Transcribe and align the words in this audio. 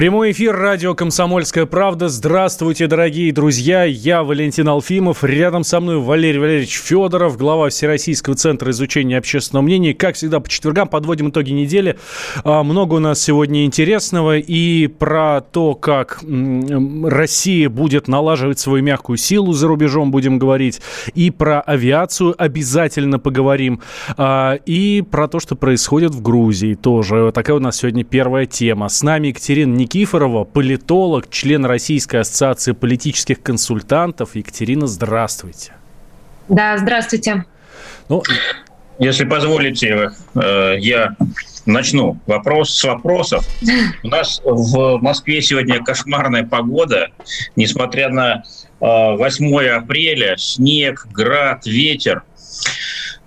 Прямой 0.00 0.30
эфир 0.30 0.56
радио 0.56 0.94
«Комсомольская 0.94 1.66
правда». 1.66 2.08
Здравствуйте, 2.08 2.86
дорогие 2.86 3.34
друзья. 3.34 3.84
Я 3.84 4.22
Валентин 4.22 4.66
Алфимов. 4.66 5.22
Рядом 5.22 5.62
со 5.62 5.78
мной 5.78 5.98
Валерий 5.98 6.40
Валерьевич 6.40 6.78
Федоров, 6.78 7.36
глава 7.36 7.68
Всероссийского 7.68 8.34
центра 8.34 8.70
изучения 8.70 9.18
общественного 9.18 9.62
мнения. 9.62 9.92
Как 9.92 10.14
всегда, 10.14 10.40
по 10.40 10.48
четвергам 10.48 10.88
подводим 10.88 11.28
итоги 11.28 11.50
недели. 11.50 11.98
А, 12.44 12.62
много 12.62 12.94
у 12.94 12.98
нас 12.98 13.20
сегодня 13.20 13.66
интересного. 13.66 14.38
И 14.38 14.86
про 14.86 15.42
то, 15.42 15.74
как 15.74 16.24
Россия 17.04 17.68
будет 17.68 18.08
налаживать 18.08 18.58
свою 18.58 18.82
мягкую 18.82 19.18
силу 19.18 19.52
за 19.52 19.68
рубежом, 19.68 20.10
будем 20.10 20.38
говорить. 20.38 20.80
И 21.14 21.30
про 21.30 21.60
авиацию 21.60 22.34
обязательно 22.38 23.18
поговорим. 23.18 23.82
А, 24.16 24.54
и 24.64 25.02
про 25.02 25.28
то, 25.28 25.40
что 25.40 25.56
происходит 25.56 26.12
в 26.12 26.22
Грузии 26.22 26.72
тоже. 26.72 27.32
Такая 27.34 27.58
у 27.58 27.60
нас 27.60 27.76
сегодня 27.76 28.02
первая 28.02 28.46
тема. 28.46 28.88
С 28.88 29.02
нами 29.02 29.26
Екатерина 29.26 29.76
Никифорова, 29.92 30.44
политолог, 30.44 31.28
член 31.30 31.64
Российской 31.64 32.20
ассоциации 32.20 32.70
политических 32.70 33.42
консультантов. 33.42 34.36
Екатерина, 34.36 34.86
здравствуйте. 34.86 35.72
Да, 36.48 36.78
здравствуйте. 36.78 37.44
Ну, 38.08 38.22
если 39.00 39.24
позволите, 39.24 40.12
э, 40.36 40.76
я 40.78 41.16
начну 41.66 42.20
вопрос 42.28 42.70
с 42.70 42.84
вопросов. 42.84 43.44
У 44.04 44.06
нас 44.06 44.40
в 44.44 44.98
Москве 44.98 45.42
сегодня 45.42 45.82
кошмарная 45.82 46.44
погода, 46.44 47.08
несмотря 47.56 48.10
на 48.10 48.44
8 48.78 49.58
э, 49.58 49.70
апреля, 49.70 50.36
снег, 50.38 51.08
град, 51.10 51.66
ветер. 51.66 52.22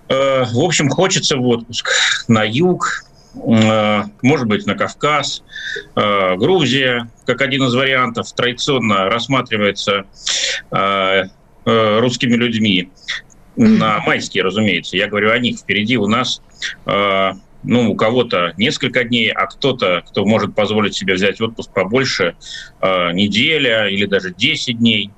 Э, 0.08 0.46
в 0.46 0.60
общем, 0.60 0.88
хочется 0.88 1.36
в 1.36 1.46
отпуск 1.46 1.90
на 2.30 2.44
юг, 2.44 3.04
может 3.34 4.48
быть, 4.48 4.66
на 4.66 4.76
Кавказ, 4.76 5.44
э, 5.96 6.36
Грузия, 6.36 7.10
как 7.26 7.42
один 7.42 7.64
из 7.64 7.74
вариантов, 7.74 8.32
традиционно 8.34 9.10
рассматривается 9.10 10.06
э, 10.72 11.24
русскими 11.66 12.36
людьми 12.36 12.92
на 13.56 14.00
майские, 14.02 14.44
разумеется. 14.44 14.98
Я 14.98 15.08
говорю 15.08 15.32
о 15.32 15.40
них. 15.40 15.60
Впереди 15.60 15.98
у 15.98 16.08
нас 16.08 16.42
ну, 16.86 17.92
у 17.92 17.96
кого-то 17.96 18.54
несколько 18.58 19.06
дней, 19.06 19.32
а 19.32 19.46
кто-то, 19.46 20.04
кто 20.10 20.26
может 20.26 20.54
позволить 20.54 20.96
себе 20.96 21.14
взять 21.14 21.40
отпуск 21.40 21.72
побольше, 21.72 22.36
неделя 22.82 23.88
или 23.88 24.06
даже 24.06 24.34
10 24.34 24.80
дней. 24.80 25.12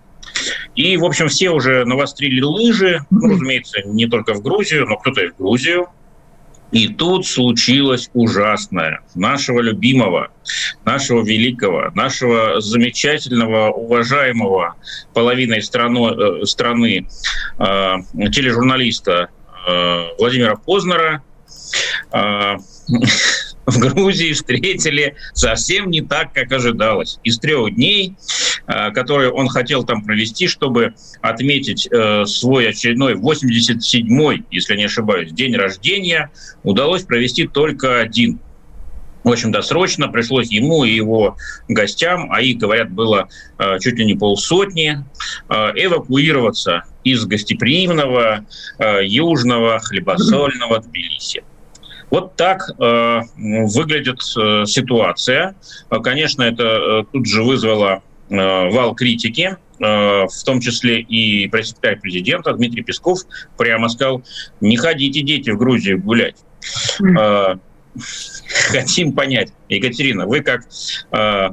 И, 0.75 0.97
в 0.97 1.05
общем, 1.05 1.27
все 1.27 1.49
уже 1.49 1.86
навострили 1.86 2.41
лыжи, 2.41 2.99
ну, 3.09 3.30
разумеется, 3.30 3.81
не 3.86 4.08
только 4.08 4.33
в 4.33 4.43
Грузию, 4.43 4.86
но 4.86 4.97
кто-то 4.97 5.21
и 5.21 5.30
в 5.30 5.38
Грузию, 5.38 5.88
и 6.75 6.89
тут 6.89 7.25
случилось 7.25 8.09
ужасное. 8.13 8.99
Нашего 9.15 9.61
любимого, 9.61 10.27
нашего 10.83 11.23
великого, 11.23 11.89
нашего 11.95 12.59
замечательного, 12.59 13.71
уважаемого 13.71 14.75
половиной 15.13 15.61
страну, 15.61 16.41
э, 16.41 16.45
страны 16.45 17.07
э, 17.59 17.95
тележурналиста 18.29 19.30
э, 19.65 20.08
Владимира 20.19 20.58
Познера 20.58 21.23
э, 22.11 22.58
в 23.65 23.80
Грузии 23.80 24.33
встретили 24.33 25.15
совсем 25.33 25.89
не 25.89 26.02
так, 26.02 26.33
как 26.33 26.52
ожидалось. 26.52 27.20
Из 27.23 27.39
трех 27.39 27.76
дней, 27.76 28.15
э, 28.67 28.92
которые 28.92 29.31
он 29.31 29.48
хотел 29.48 29.83
там 29.83 30.03
провести, 30.03 30.48
чтобы 30.48 30.93
отметить 31.21 31.87
э, 31.92 32.26
свой 32.26 32.70
очередной 32.70 33.15
87-й, 33.15 34.43
если 34.52 34.76
не 34.76 34.86
ошибаюсь, 34.86 35.31
день 35.31 35.55
рождения, 35.55 36.31
удалось 36.64 37.03
провести 37.03 37.48
только 37.48 37.99
один. 37.99 38.39
В 39.23 39.31
общем, 39.31 39.52
досрочно 39.52 40.08
пришлось 40.08 40.52
ему 40.52 40.83
и 40.83 40.92
его 40.93 41.36
гостям, 41.67 42.32
а 42.32 42.42
их, 42.42 42.58
говорят, 42.58 42.92
было 42.92 43.27
э, 43.58 43.80
чуть 43.80 43.95
ли 43.95 44.05
не 44.05 44.14
полсотни, 44.14 45.03
эвакуироваться 45.49 46.83
из 47.03 47.26
гостеприимного 47.26 48.45
южного 49.02 49.80
хлебосольного 49.80 50.80
Тбилиси. 50.80 51.43
Вот 52.15 52.37
так 52.37 52.70
э, 52.80 53.21
выглядит 53.36 54.21
э, 54.37 54.65
ситуация. 54.65 55.53
Конечно, 56.02 56.43
это 56.43 56.64
э, 56.64 57.03
тут 57.11 57.26
же 57.26 57.43
вызвало 57.43 58.03
э, 58.30 58.70
вал 58.70 58.95
критики, 58.95 59.58
э, 59.58 59.83
в 59.83 60.43
том 60.45 60.61
числе 60.61 61.02
и 61.02 61.49
пресс-секретарь 61.49 61.99
президента 61.99 62.53
Дмитрий 62.53 62.83
Песков 62.83 63.20
прямо 63.58 63.89
сказал, 63.89 64.23
не 64.61 64.77
ходите, 64.77 65.23
дети, 65.23 65.49
в 65.49 65.58
Грузию 65.58 66.02
гулять. 66.02 66.37
Э, 67.20 67.55
хотим 68.71 69.11
понять. 69.11 69.52
Екатерина, 69.67 70.26
вы 70.26 70.39
как 70.39 70.61
э, 71.11 71.49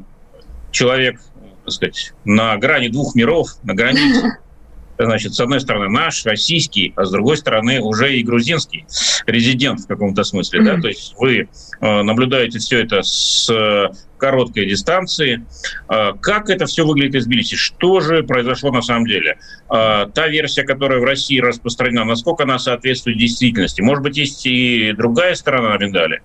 человек, 0.71 1.21
так 1.65 1.75
сказать, 1.75 2.13
на 2.25 2.57
грани 2.57 2.87
двух 2.87 3.17
миров, 3.17 3.49
на 3.65 3.75
границе 3.75 4.39
значит, 4.99 5.35
с 5.35 5.41
одной 5.41 5.61
стороны 5.61 5.89
наш, 5.89 6.25
российский, 6.25 6.93
а 6.97 7.05
с 7.05 7.11
другой 7.11 7.37
стороны 7.37 7.81
уже 7.81 8.17
и 8.17 8.23
грузинский 8.23 8.87
резидент 9.27 9.81
в 9.81 9.87
каком-то 9.87 10.25
смысле, 10.25 10.61
mm-hmm. 10.61 10.77
да, 10.77 10.81
то 10.81 10.89
есть 10.89 11.15
вы 11.19 11.49
э, 11.81 12.03
наблюдаете 12.03 12.59
все 12.59 12.83
это 12.83 13.03
с 13.03 13.49
э, 13.51 13.89
короткой 14.19 14.67
дистанции. 14.67 15.45
Э, 15.89 16.13
как 16.21 16.51
это 16.51 16.67
все 16.67 16.87
выглядит 16.87 17.15
из 17.17 17.27
Тбилиси? 17.27 17.57
Что 17.57 18.01
же 18.01 18.23
произошло 18.23 18.71
на 18.71 18.83
самом 18.83 19.07
деле? 19.07 19.39
Та 19.69 20.29
версия, 20.29 20.65
которая 20.65 21.01
в 21.01 21.05
России 21.05 21.41
распространена, 21.41 22.05
насколько 22.05 22.45
она 22.45 22.59
соответствует 22.59 23.19
действительности? 23.19 23.81
Может 23.81 24.03
быть, 24.03 24.17
есть 24.17 24.45
и 24.47 24.93
другая 24.93 25.35
сторона 25.35 25.77
медали? 25.79 26.23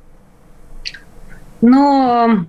Ну, 1.62 2.46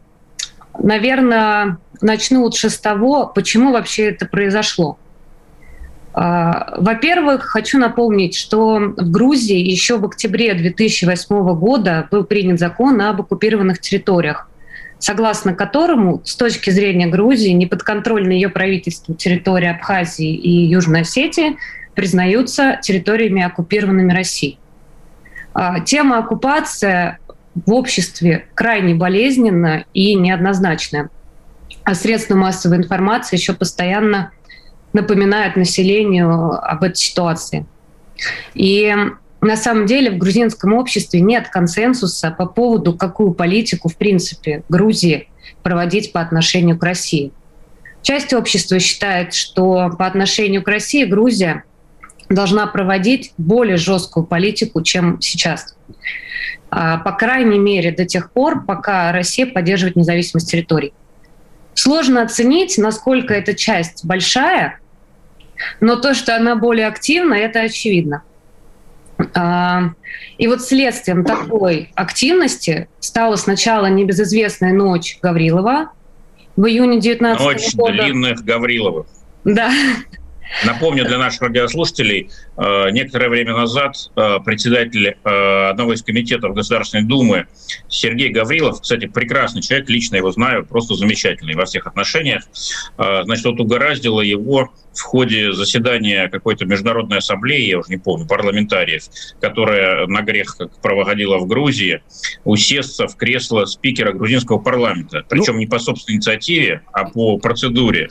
наверное, 0.79 1.79
начну 2.01 2.43
лучше 2.43 2.71
с 2.71 2.79
того, 2.79 3.27
почему 3.27 3.73
вообще 3.73 4.11
это 4.11 4.27
произошло. 4.27 4.99
А, 6.21 6.75
во-первых, 6.79 7.45
хочу 7.45 7.79
напомнить, 7.79 8.35
что 8.35 8.81
в 8.97 9.09
Грузии 9.09 9.57
еще 9.57 9.99
в 9.99 10.05
октябре 10.05 10.53
2008 10.53 11.55
года 11.55 12.09
был 12.11 12.25
принят 12.25 12.59
закон 12.59 13.01
об 13.01 13.21
оккупированных 13.21 13.79
территориях, 13.79 14.51
согласно 14.99 15.55
которому 15.55 16.21
с 16.25 16.35
точки 16.35 16.71
зрения 16.71 17.07
Грузии 17.07 17.51
неподконтрольные 17.51 18.41
ее 18.41 18.49
правительству 18.49 19.15
территории 19.15 19.69
Абхазии 19.69 20.35
и 20.35 20.67
Южной 20.67 21.03
Осетии 21.03 21.57
признаются 21.95 22.81
территориями, 22.83 23.45
оккупированными 23.45 24.13
Россией. 24.13 24.59
А, 25.55 25.79
тема 25.79 26.19
оккупации 26.19 27.19
в 27.55 27.73
обществе 27.73 28.47
крайне 28.55 28.97
болезненна 28.97 29.85
и 29.95 30.17
неоднозначная. 30.17 31.11
А 31.85 31.95
средства 31.95 32.35
массовой 32.35 32.79
информации 32.79 33.37
еще 33.37 33.53
постоянно 33.53 34.33
напоминают 34.93 35.57
населению 35.57 36.53
об 36.53 36.83
этой 36.83 36.97
ситуации. 36.97 37.67
И 38.55 38.95
на 39.41 39.57
самом 39.57 39.87
деле 39.87 40.11
в 40.11 40.19
грузинском 40.19 40.75
обществе 40.75 41.21
нет 41.21 41.49
консенсуса 41.49 42.31
по 42.31 42.47
поводу, 42.47 42.95
какую 42.95 43.33
политику, 43.33 43.89
в 43.89 43.97
принципе, 43.97 44.65
Грузии 44.69 45.29
проводить 45.63 46.13
по 46.13 46.21
отношению 46.21 46.79
к 46.79 46.83
России. 46.83 47.33
Часть 48.03 48.33
общества 48.33 48.79
считает, 48.79 49.35
что 49.35 49.91
по 49.99 50.07
отношению 50.07 50.63
к 50.63 50.69
России 50.69 51.05
Грузия 51.05 51.65
должна 52.29 52.67
проводить 52.67 53.33
более 53.39 53.77
жесткую 53.77 54.27
политику, 54.27 54.83
чем 54.83 55.21
сейчас. 55.21 55.77
А, 56.71 56.99
по 56.99 57.13
крайней 57.13 57.59
мере, 57.59 57.93
до 57.93 58.05
тех 58.05 58.33
пор, 58.33 58.65
пока 58.65 59.13
Россия 59.13 59.47
поддерживает 59.47 59.97
независимость 59.97 60.51
территорий. 60.51 60.93
Сложно 61.79 62.23
оценить, 62.23 62.77
насколько 62.77 63.33
эта 63.33 63.55
часть 63.55 64.05
большая, 64.05 64.81
но 65.79 65.95
то, 65.95 66.13
что 66.13 66.35
она 66.35 66.57
более 66.57 66.89
активна, 66.89 67.35
это 67.35 67.61
очевидно. 67.61 68.25
А, 69.33 69.91
и 70.39 70.49
вот 70.49 70.61
следствием 70.61 71.25
такой 71.25 71.93
активности 71.95 72.89
стала 72.99 73.37
сначала 73.37 73.87
небезызвестная 73.87 74.73
ночь 74.73 75.21
Гаврилова 75.23 75.93
в 76.57 76.67
июне 76.67 76.99
19 76.99 77.47
Ночь 77.47 77.73
года. 77.77 77.93
длинных 77.93 78.45
Гавриловых. 78.45 79.07
Да. 79.45 79.71
Напомню 80.67 81.05
для 81.05 81.19
наших 81.19 81.43
радиослушателей, 81.43 82.29
некоторое 82.91 83.29
время 83.29 83.55
назад 83.55 83.97
э, 84.17 84.39
председатель 84.45 85.17
э, 85.23 85.69
одного 85.71 85.93
из 85.93 86.03
комитетов 86.03 86.55
Государственной 86.55 87.05
Думы 87.05 87.47
Сергей 87.89 88.31
Гаврилов, 88.31 88.81
кстати, 88.81 89.07
прекрасный 89.07 89.63
человек, 89.63 89.89
лично 89.89 90.17
его 90.17 90.31
знаю, 90.33 90.67
просто 90.67 90.95
замечательный 90.95 91.55
во 91.55 91.65
всех 91.65 91.87
отношениях, 91.87 92.45
значит, 92.97 93.45
вот 93.45 93.61
угораздило 93.61 94.21
его 94.21 94.71
в 94.99 95.03
ходе 95.03 95.53
заседания 95.53 96.29
какой-то 96.29 96.67
международной 96.67 97.19
ассамблеи, 97.19 97.69
я 97.69 97.79
уже 97.79 97.91
не 97.91 97.99
помню, 97.99 98.27
парламентариев, 98.27 99.05
которая 99.41 100.07
на 100.07 100.23
грех 100.23 100.57
как 100.57 100.81
проводила 100.81 101.39
в 101.39 101.47
Грузии, 101.47 102.03
усесться 102.45 103.07
в 103.07 103.17
кресло 103.17 103.65
спикера 103.67 104.13
грузинского 104.13 104.59
парламента. 104.59 105.25
Причем 105.29 105.55
ну... 105.55 105.61
не 105.61 105.67
по 105.67 105.79
собственной 105.79 106.17
инициативе, 106.17 106.83
а 106.93 107.05
по 107.05 107.39
процедуре. 107.39 108.11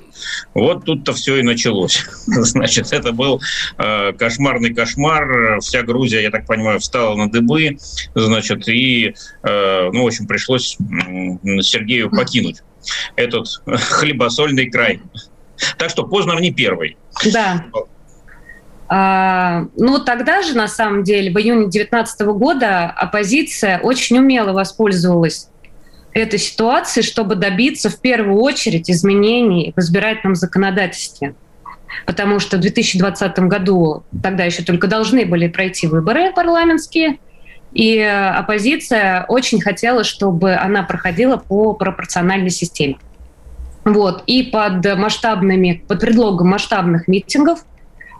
Вот 0.53 0.85
тут-то 0.85 1.13
все 1.13 1.37
и 1.37 1.43
началось. 1.43 2.03
Значит, 2.25 2.93
это 2.93 3.11
был 3.11 3.41
э, 3.77 4.13
кошмарный 4.37 4.73
кошмар. 4.73 5.59
Вся 5.59 5.81
Грузия, 5.81 6.21
я 6.21 6.29
так 6.29 6.45
понимаю, 6.45 6.79
встала 6.79 7.15
на 7.15 7.29
дыбы. 7.29 7.77
Значит, 8.13 8.67
и, 8.67 9.15
э, 9.43 9.89
ну, 9.91 10.03
в 10.03 10.07
общем, 10.07 10.27
пришлось 10.27 10.77
Сергею 11.61 12.09
покинуть 12.11 12.61
этот 13.15 13.47
хлебосольный 13.65 14.69
край. 14.69 15.01
Так 15.77 15.89
что 15.89 16.03
Познер 16.03 16.39
не 16.39 16.51
первый. 16.51 16.97
Да. 17.33 17.65
А, 18.89 19.65
ну, 19.75 19.99
тогда 19.99 20.43
же, 20.43 20.53
на 20.53 20.67
самом 20.67 21.03
деле, 21.03 21.31
в 21.31 21.37
июне 21.37 21.63
2019 21.63 22.21
года 22.27 22.85
оппозиция 22.85 23.79
очень 23.79 24.19
умело 24.19 24.53
воспользовалась 24.53 25.49
этой 26.13 26.39
ситуацией, 26.39 27.03
чтобы 27.03 27.35
добиться 27.35 27.89
в 27.89 27.99
первую 27.99 28.39
очередь 28.39 28.89
изменений 28.89 29.73
в 29.75 29.79
избирательном 29.79 30.35
законодательстве. 30.35 31.35
Потому 32.05 32.39
что 32.39 32.57
в 32.57 32.61
2020 32.61 33.39
году 33.39 34.03
тогда 34.21 34.43
еще 34.43 34.63
только 34.63 34.87
должны 34.87 35.25
были 35.25 35.47
пройти 35.47 35.87
выборы 35.87 36.31
парламентские, 36.33 37.17
и 37.73 37.99
оппозиция 37.99 39.25
очень 39.27 39.61
хотела, 39.61 40.03
чтобы 40.03 40.55
она 40.55 40.83
проходила 40.83 41.37
по 41.37 41.73
пропорциональной 41.73 42.49
системе. 42.49 42.97
Вот. 43.83 44.23
И 44.25 44.43
под 44.43 44.85
масштабными, 44.97 45.83
под 45.87 45.99
предлогом 46.01 46.49
масштабных 46.49 47.07
митингов 47.07 47.65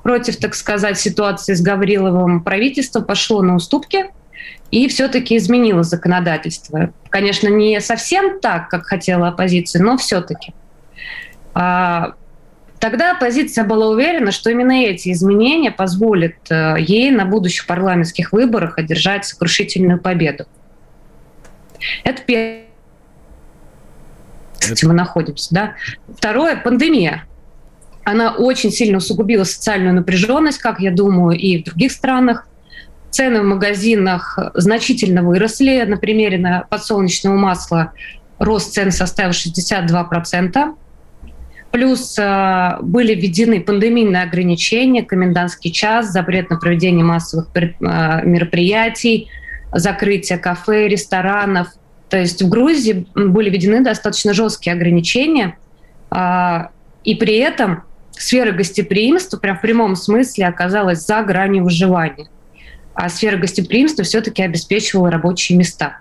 против, 0.03 0.37
так 0.37 0.55
сказать, 0.55 0.99
ситуации 0.99 1.53
с 1.53 1.61
Гавриловым 1.61 2.41
правительство 2.41 3.01
пошло 3.01 3.41
на 3.41 3.55
уступки 3.55 4.05
и 4.71 4.87
все-таки 4.87 5.35
изменило 5.37 5.83
законодательство. 5.83 6.91
Конечно, 7.09 7.47
не 7.47 7.81
совсем 7.81 8.39
так, 8.39 8.69
как 8.69 8.85
хотела 8.85 9.29
оппозиция, 9.29 9.81
но 9.83 9.97
все-таки. 9.97 10.53
Тогда 12.79 13.11
оппозиция 13.11 13.63
была 13.63 13.87
уверена, 13.87 14.31
что 14.31 14.49
именно 14.51 14.71
эти 14.71 15.11
изменения 15.11 15.71
позволят 15.71 16.35
э, 16.49 16.75
ей 16.79 17.09
на 17.09 17.25
будущих 17.25 17.65
парламентских 17.65 18.31
выборах 18.31 18.77
одержать 18.77 19.25
сокрушительную 19.25 19.99
победу. 19.99 20.45
Это 22.03 22.21
первое 22.21 22.67
мы 24.83 24.93
находимся. 24.93 25.53
Да? 25.53 25.75
Второе– 26.17 26.55
пандемия. 26.63 27.25
Она 28.03 28.33
очень 28.33 28.71
сильно 28.71 28.97
усугубила 28.97 29.43
социальную 29.43 29.93
напряженность, 29.93 30.59
как 30.59 30.79
я 30.79 30.91
думаю, 30.91 31.37
и 31.37 31.61
в 31.61 31.65
других 31.65 31.91
странах. 31.91 32.47
Цены 33.09 33.41
в 33.41 33.45
магазинах 33.45 34.37
значительно 34.53 35.23
выросли. 35.23 35.83
На 35.87 35.97
примере 35.97 36.37
на 36.37 36.61
подсолнечного 36.69 37.35
масла 37.35 37.93
рост 38.39 38.73
цен 38.73 38.91
составил 38.91 39.31
62%. 39.31 40.75
Плюс 41.71 42.17
э, 42.17 42.77
были 42.81 43.13
введены 43.13 43.61
пандемийные 43.61 44.23
ограничения, 44.23 45.03
комендантский 45.03 45.71
час, 45.71 46.11
запрет 46.11 46.49
на 46.49 46.57
проведение 46.57 47.03
массовых 47.03 47.49
э, 47.55 47.69
мероприятий, 48.23 49.29
закрытие 49.71 50.37
кафе, 50.37 50.87
ресторанов– 50.87 51.67
то 52.09 52.17
есть 52.17 52.41
в 52.41 52.49
Грузии 52.49 53.05
были 53.15 53.49
введены 53.49 53.83
достаточно 53.83 54.33
жесткие 54.33 54.73
ограничения, 54.73 55.57
а, 56.09 56.69
и 57.03 57.15
при 57.15 57.37
этом 57.37 57.83
сфера 58.11 58.51
гостеприимства 58.51 59.37
прям 59.37 59.57
в 59.57 59.61
прямом 59.61 59.95
смысле 59.95 60.47
оказалась 60.47 61.05
за 61.05 61.21
гранью 61.21 61.63
выживания. 61.63 62.29
А 62.93 63.09
сфера 63.09 63.37
гостеприимства 63.37 64.03
все-таки 64.03 64.41
обеспечивала 64.41 65.11
рабочие 65.11 65.57
места. 65.57 65.99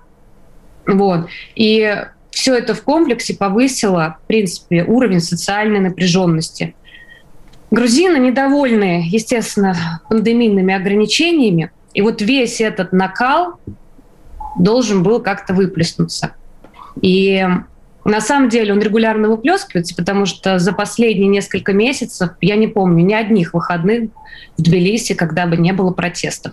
Вот. 0.86 1.28
И 1.56 2.04
все 2.36 2.54
это 2.54 2.74
в 2.74 2.82
комплексе 2.82 3.34
повысило, 3.34 4.18
в 4.22 4.26
принципе, 4.26 4.84
уровень 4.84 5.20
социальной 5.20 5.80
напряженности. 5.80 6.76
Грузины 7.70 8.18
недовольны, 8.18 9.06
естественно, 9.08 10.02
пандемийными 10.10 10.74
ограничениями. 10.74 11.70
И 11.94 12.02
вот 12.02 12.20
весь 12.20 12.60
этот 12.60 12.92
накал 12.92 13.58
должен 14.58 15.02
был 15.02 15.20
как-то 15.20 15.54
выплеснуться. 15.54 16.32
И 17.00 17.42
на 18.04 18.20
самом 18.20 18.50
деле 18.50 18.74
он 18.74 18.80
регулярно 18.80 19.30
выплескивается, 19.30 19.96
потому 19.96 20.26
что 20.26 20.58
за 20.58 20.74
последние 20.74 21.28
несколько 21.28 21.72
месяцев 21.72 22.32
я 22.42 22.56
не 22.56 22.66
помню 22.66 23.02
ни 23.02 23.14
одних 23.14 23.54
выходных 23.54 24.10
в 24.58 24.62
Тбилиси, 24.62 25.14
когда 25.14 25.46
бы 25.46 25.56
не 25.56 25.72
было 25.72 25.90
протестов. 25.90 26.52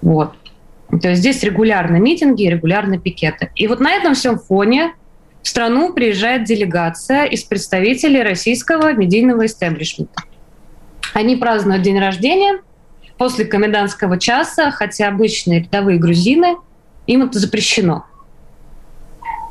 Вот. 0.00 0.32
То 0.90 1.08
есть 1.08 1.20
здесь 1.20 1.42
регулярно 1.42 1.96
митинги, 1.96 2.44
регулярно 2.44 2.98
пикеты. 2.98 3.50
И 3.56 3.66
вот 3.66 3.80
на 3.80 3.92
этом 3.92 4.14
всем 4.14 4.38
фоне 4.38 4.94
в 5.42 5.48
страну 5.48 5.92
приезжает 5.92 6.44
делегация 6.44 7.24
из 7.24 7.42
представителей 7.42 8.22
российского 8.22 8.92
медийного 8.92 9.46
истеблишмента. 9.46 10.22
Они 11.12 11.36
празднуют 11.36 11.82
день 11.82 11.98
рождения 11.98 12.60
после 13.18 13.44
комендантского 13.44 14.18
часа, 14.18 14.70
хотя 14.70 15.08
обычные 15.08 15.60
рядовые 15.60 15.98
грузины– 15.98 16.56
им 17.06 17.22
это 17.22 17.38
запрещено. 17.38 18.06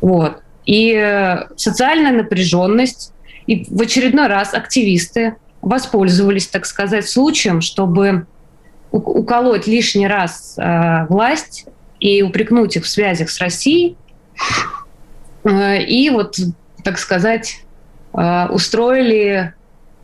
Вот. 0.02 0.42
И 0.66 0.94
э, 0.94 1.48
социальная 1.56 2.12
напряженность, 2.12 3.14
и 3.48 3.66
в 3.70 3.82
очередной 3.82 4.28
раз 4.28 4.54
активисты 4.54 5.36
воспользовались, 5.62 6.48
так 6.48 6.66
сказать, 6.66 7.08
случаем, 7.08 7.62
чтобы 7.62 8.26
уколоть 8.94 9.68
лишний 9.68 10.08
раз 10.08 10.56
э, 10.58 11.06
власть 11.08 11.66
и 12.00 12.22
упрекнуть 12.22 12.78
их 12.78 12.84
в 12.84 12.88
связях 12.90 13.30
с 13.30 13.40
Россией, 13.40 13.98
э, 15.44 15.82
и 15.84 16.10
вот, 16.12 16.38
так 16.84 17.00
сказать, 17.00 17.66
э, 18.14 18.48
устроили 18.50 19.54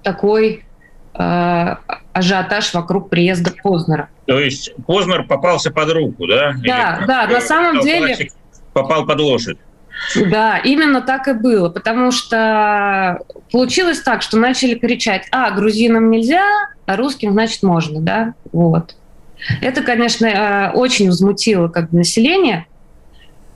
такой 0.02 0.66
э, 1.14 1.76
ажиотаж 2.14 2.74
вокруг 2.74 3.10
приезда 3.10 3.54
Познера. 3.62 4.10
То 4.26 4.40
есть 4.40 4.74
Познер 4.88 5.26
попался 5.26 5.72
под 5.72 5.92
руку, 5.92 6.26
да? 6.28 6.54
Да, 6.54 6.98
Или, 6.98 7.08
да, 7.08 7.28
на 7.28 7.42
самом 7.42 7.82
деле... 7.82 8.30
Попал 8.74 9.06
под 9.06 9.20
лошадь. 9.20 9.58
Да, 10.16 10.58
именно 10.58 11.02
так 11.02 11.28
и 11.28 11.34
было, 11.34 11.70
потому 11.70 12.12
что 12.12 13.20
получилось 13.52 14.00
так, 14.00 14.22
что 14.22 14.38
начали 14.38 14.76
кричать, 14.76 15.28
а, 15.32 15.52
грузинам 15.52 16.10
нельзя, 16.10 16.44
а 16.86 16.96
русским, 16.96 17.34
значит, 17.34 17.64
можно, 17.64 18.02
да, 18.02 18.34
вот. 18.52 18.96
Это, 19.62 19.82
конечно, 19.82 20.26
э, 20.26 20.72
очень 20.72 21.08
возмутило 21.08 21.70
как 21.70 21.92
бы 21.92 22.00
население, 22.00 22.66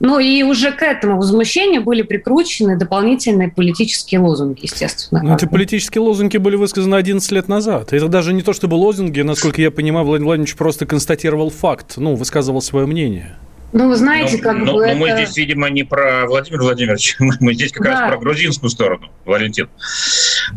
ну 0.00 0.18
и 0.18 0.42
уже 0.42 0.72
к 0.72 0.82
этому 0.82 1.16
возмущению 1.16 1.82
были 1.82 2.02
прикручены 2.02 2.76
дополнительные 2.76 3.50
политические 3.50 4.20
лозунги, 4.20 4.60
естественно. 4.62 5.22
Но 5.22 5.30
ну, 5.30 5.34
эти 5.36 5.46
политические 5.46 6.02
лозунги 6.02 6.36
были 6.36 6.56
высказаны 6.56 6.96
11 6.96 7.30
лет 7.32 7.48
назад. 7.48 7.92
Это 7.92 8.08
даже 8.08 8.32
не 8.32 8.42
то 8.42 8.52
чтобы 8.52 8.74
лозунги, 8.74 9.20
насколько 9.20 9.62
я 9.62 9.70
понимаю, 9.70 10.04
Владимир 10.04 10.26
Владимирович 10.26 10.56
просто 10.56 10.84
констатировал 10.84 11.50
факт, 11.50 11.94
ну, 11.96 12.16
высказывал 12.16 12.60
свое 12.60 12.86
мнение. 12.86 13.36
Ну, 13.74 13.88
вы 13.88 13.96
знаете, 13.96 14.36
но, 14.36 14.42
как 14.44 14.58
но, 14.58 14.72
бы 14.72 14.72
но 14.72 14.84
это... 14.84 14.96
мы 14.96 15.10
здесь, 15.10 15.36
видимо, 15.36 15.68
не 15.68 15.82
про 15.82 16.26
Владимира 16.26 16.62
Владимировича, 16.62 17.16
мы 17.40 17.54
здесь 17.54 17.72
как 17.72 17.82
да. 17.82 17.90
раз 17.90 18.08
про 18.08 18.18
грузинскую 18.18 18.70
сторону, 18.70 19.10
Валентин. 19.24 19.68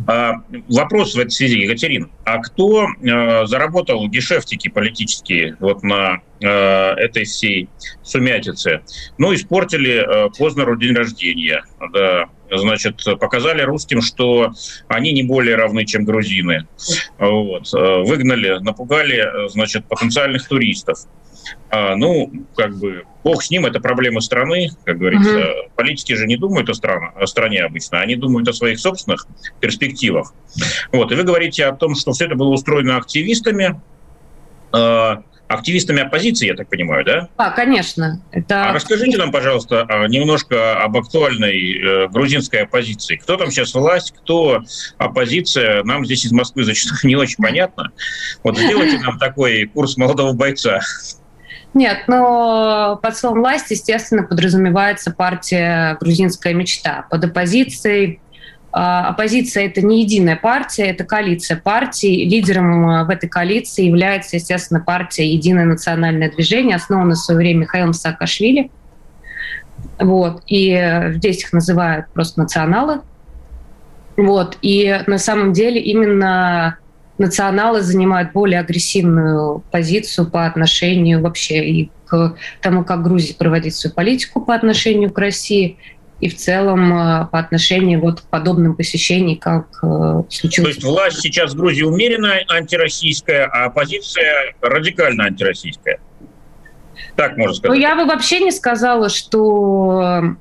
А, 0.05 0.36
вопрос 0.69 1.15
в 1.15 1.19
этой 1.19 1.31
связи, 1.31 1.62
Екатерина. 1.62 2.09
А 2.25 2.38
кто 2.38 2.86
а, 2.86 3.47
заработал 3.47 4.07
гешефтики 4.07 4.67
политические 4.67 5.57
вот 5.59 5.81
на 5.81 6.21
а, 6.43 6.93
этой 6.93 7.24
всей 7.24 7.69
сумятице? 8.03 8.81
Ну, 9.17 9.33
испортили 9.33 9.97
а, 9.97 10.29
Познеру 10.29 10.77
день 10.77 10.93
рождения, 10.93 11.63
да, 11.91 12.29
значит, 12.51 13.03
показали 13.19 13.63
русским, 13.63 14.03
что 14.03 14.51
они 14.89 15.12
не 15.12 15.24
более 15.24 15.55
равны, 15.55 15.86
чем 15.86 16.05
грузины. 16.05 16.67
Вот. 17.17 17.71
Выгнали, 17.74 18.59
напугали, 18.59 19.50
значит, 19.50 19.88
потенциальных 19.88 20.47
туристов. 20.47 21.00
А, 21.69 21.95
ну, 21.95 22.31
как 22.55 22.77
бы, 22.77 23.03
бог 23.23 23.43
с 23.43 23.49
ним, 23.49 23.65
это 23.65 23.79
проблема 23.79 24.21
страны, 24.21 24.69
как 24.85 24.97
говорится. 24.97 25.37
Угу. 25.37 25.71
Политики 25.75 26.13
же 26.13 26.27
не 26.27 26.37
думают 26.37 26.69
о, 26.69 26.73
стране, 26.73 27.11
о 27.15 27.27
стране 27.27 27.63
обычно, 27.63 27.99
они 27.99 28.15
думают 28.15 28.47
о 28.47 28.53
своих 28.53 28.79
собственных 28.79 29.27
перспективах. 29.59 30.33
Вот, 30.91 31.11
и 31.11 31.15
вы 31.15 31.23
говорите 31.23 31.65
о 31.65 31.73
том, 31.73 31.95
что 31.95 32.13
все 32.13 32.25
это 32.25 32.35
было 32.35 32.49
устроено 32.49 32.97
активистами. 32.97 33.81
А, 34.71 35.23
активистами 35.47 36.01
оппозиции, 36.01 36.47
я 36.47 36.55
так 36.55 36.69
понимаю, 36.69 37.05
да? 37.05 37.29
Да, 37.37 37.51
конечно. 37.51 38.21
Это... 38.31 38.69
А 38.69 38.73
расскажите 38.73 39.17
нам, 39.17 39.31
пожалуйста, 39.31 39.85
а, 39.87 40.07
немножко 40.07 40.81
об 40.81 40.97
актуальной 40.97 41.73
э, 41.73 42.07
грузинской 42.09 42.63
оппозиции. 42.63 43.15
Кто 43.15 43.37
там 43.37 43.51
сейчас 43.51 43.73
власть, 43.73 44.13
кто 44.17 44.63
оппозиция? 44.97 45.83
Нам 45.83 46.05
здесь 46.05 46.25
из 46.25 46.31
Москвы 46.31 46.63
зачастую 46.63 46.99
не 47.03 47.15
очень 47.15 47.37
понятно. 47.37 47.91
Вот 48.43 48.57
сделайте 48.57 48.99
нам 48.99 49.17
такой 49.17 49.65
курс 49.65 49.97
молодого 49.97 50.33
бойца. 50.33 50.81
Нет, 51.77 52.05
но 52.07 53.00
под 53.03 53.15
словом 53.15 53.41
власть, 53.41 53.69
естественно, 53.69 54.24
подразумевается 54.24 55.12
партия 55.12 55.96
«Грузинская 56.01 56.55
мечта». 56.55 57.05
Под 57.12 57.24
оппозицией 57.24 58.19
а, 58.72 59.10
оппозиция– 59.10 59.65
это 59.67 59.84
не 59.84 60.01
единая 60.01 60.38
партия, 60.38 60.88
это 60.88 61.03
коалиция 61.03 61.55
партий. 61.55 62.27
Лидером 62.27 62.89
а, 62.89 63.03
в 63.03 63.12
этой 63.12 63.29
коалиции 63.29 63.86
является, 63.86 64.38
естественно, 64.38 64.79
партия 64.79 65.31
«Единое 65.31 65.65
национальное 65.65 66.31
движение», 66.31 66.77
основанная 66.77 67.13
в 67.13 67.19
свое 67.19 67.38
время 67.38 67.60
Михаилом 67.60 67.93
Саакашвили. 67.93 68.72
Вот. 70.00 70.41
И 70.48 71.12
здесь 71.12 71.43
их 71.43 71.53
называют 71.53 72.07
просто 72.12 72.39
националы. 72.39 73.01
Вот. 74.15 74.57
И 74.63 75.00
на 75.05 75.19
самом 75.19 75.53
деле 75.53 75.79
именно 75.79 76.79
националы 77.17 77.81
занимают 77.81 78.31
более 78.31 78.59
агрессивную 78.59 79.63
позицию 79.71 80.29
по 80.29 80.45
отношению 80.45 81.21
вообще 81.21 81.65
и 81.65 81.91
к 82.05 82.36
тому, 82.62 82.83
как 82.83 83.03
Грузия 83.03 83.33
проводит 83.36 83.75
свою 83.75 83.93
политику 83.93 84.41
по 84.41 84.55
отношению 84.55 85.12
к 85.12 85.17
России, 85.17 85.77
и 86.19 86.29
в 86.29 86.36
целом 86.36 86.93
э, 86.93 87.27
по 87.31 87.38
отношению 87.38 88.01
вот 88.01 88.21
к 88.21 88.24
подобным 88.25 88.75
посещениям, 88.75 89.38
как 89.38 89.67
э, 89.83 90.24
случилось. 90.29 90.53
То 90.53 90.75
есть 90.75 90.83
власть 90.83 91.21
сейчас 91.21 91.53
в 91.53 91.57
Грузии 91.57 91.83
умеренно 91.83 92.33
антироссийская, 92.50 93.45
а 93.45 93.65
оппозиция 93.65 94.55
радикально 94.62 95.25
антироссийская. 95.25 96.00
Так 97.15 97.38
можно 97.38 97.53
сказать. 97.53 97.75
Ну, 97.75 97.81
я 97.81 97.95
бы 97.95 98.05
вообще 98.05 98.39
не 98.39 98.51
сказала, 98.51 99.09
что 99.09 100.36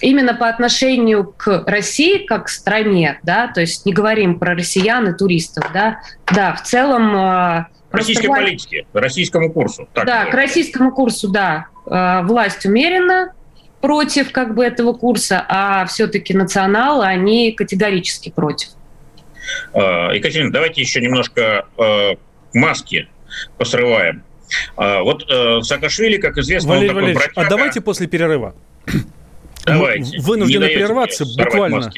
именно 0.00 0.34
по 0.34 0.48
отношению 0.48 1.24
к 1.24 1.64
России 1.66 2.26
как 2.26 2.46
к 2.46 2.48
стране, 2.48 3.18
да, 3.22 3.48
то 3.48 3.60
есть 3.60 3.86
не 3.86 3.92
говорим 3.92 4.38
про 4.38 4.54
россиян 4.54 5.08
и 5.08 5.16
туристов, 5.16 5.64
да, 5.72 6.00
да, 6.32 6.54
в 6.54 6.62
целом... 6.62 7.16
Э, 7.16 7.66
Российской 7.90 8.26
власть... 8.26 8.42
политике, 8.42 8.86
российскому 8.92 9.50
курсу. 9.50 9.88
Так 9.94 10.06
да, 10.06 10.26
к 10.26 10.34
российскому 10.34 10.92
курсу, 10.92 11.28
да. 11.28 11.68
Власть 11.86 12.66
умеренно, 12.66 13.32
против 13.80 14.30
как 14.30 14.54
бы 14.54 14.64
этого 14.64 14.92
курса, 14.92 15.44
а 15.48 15.86
все-таки 15.86 16.34
националы, 16.34 17.06
они 17.06 17.52
категорически 17.52 18.30
против. 18.30 18.68
А, 19.72 20.10
Екатерина, 20.12 20.52
давайте 20.52 20.82
еще 20.82 21.00
немножко 21.00 21.66
э, 21.78 22.16
маски 22.52 23.08
посрываем. 23.56 24.22
Вот 24.76 25.30
э, 25.30 25.60
Саакашвили, 25.62 26.16
как 26.16 26.38
известно, 26.38 26.70
Валерий 26.70 26.88
он 26.88 26.94
такой 26.94 27.02
Валерьевич, 27.12 27.32
а 27.36 27.48
давайте 27.48 27.80
после 27.80 28.06
перерыва. 28.06 28.54
Давайте. 29.68 30.18
Вынуждены 30.20 30.68
прерваться 30.68 31.24
буквально, 31.24 31.90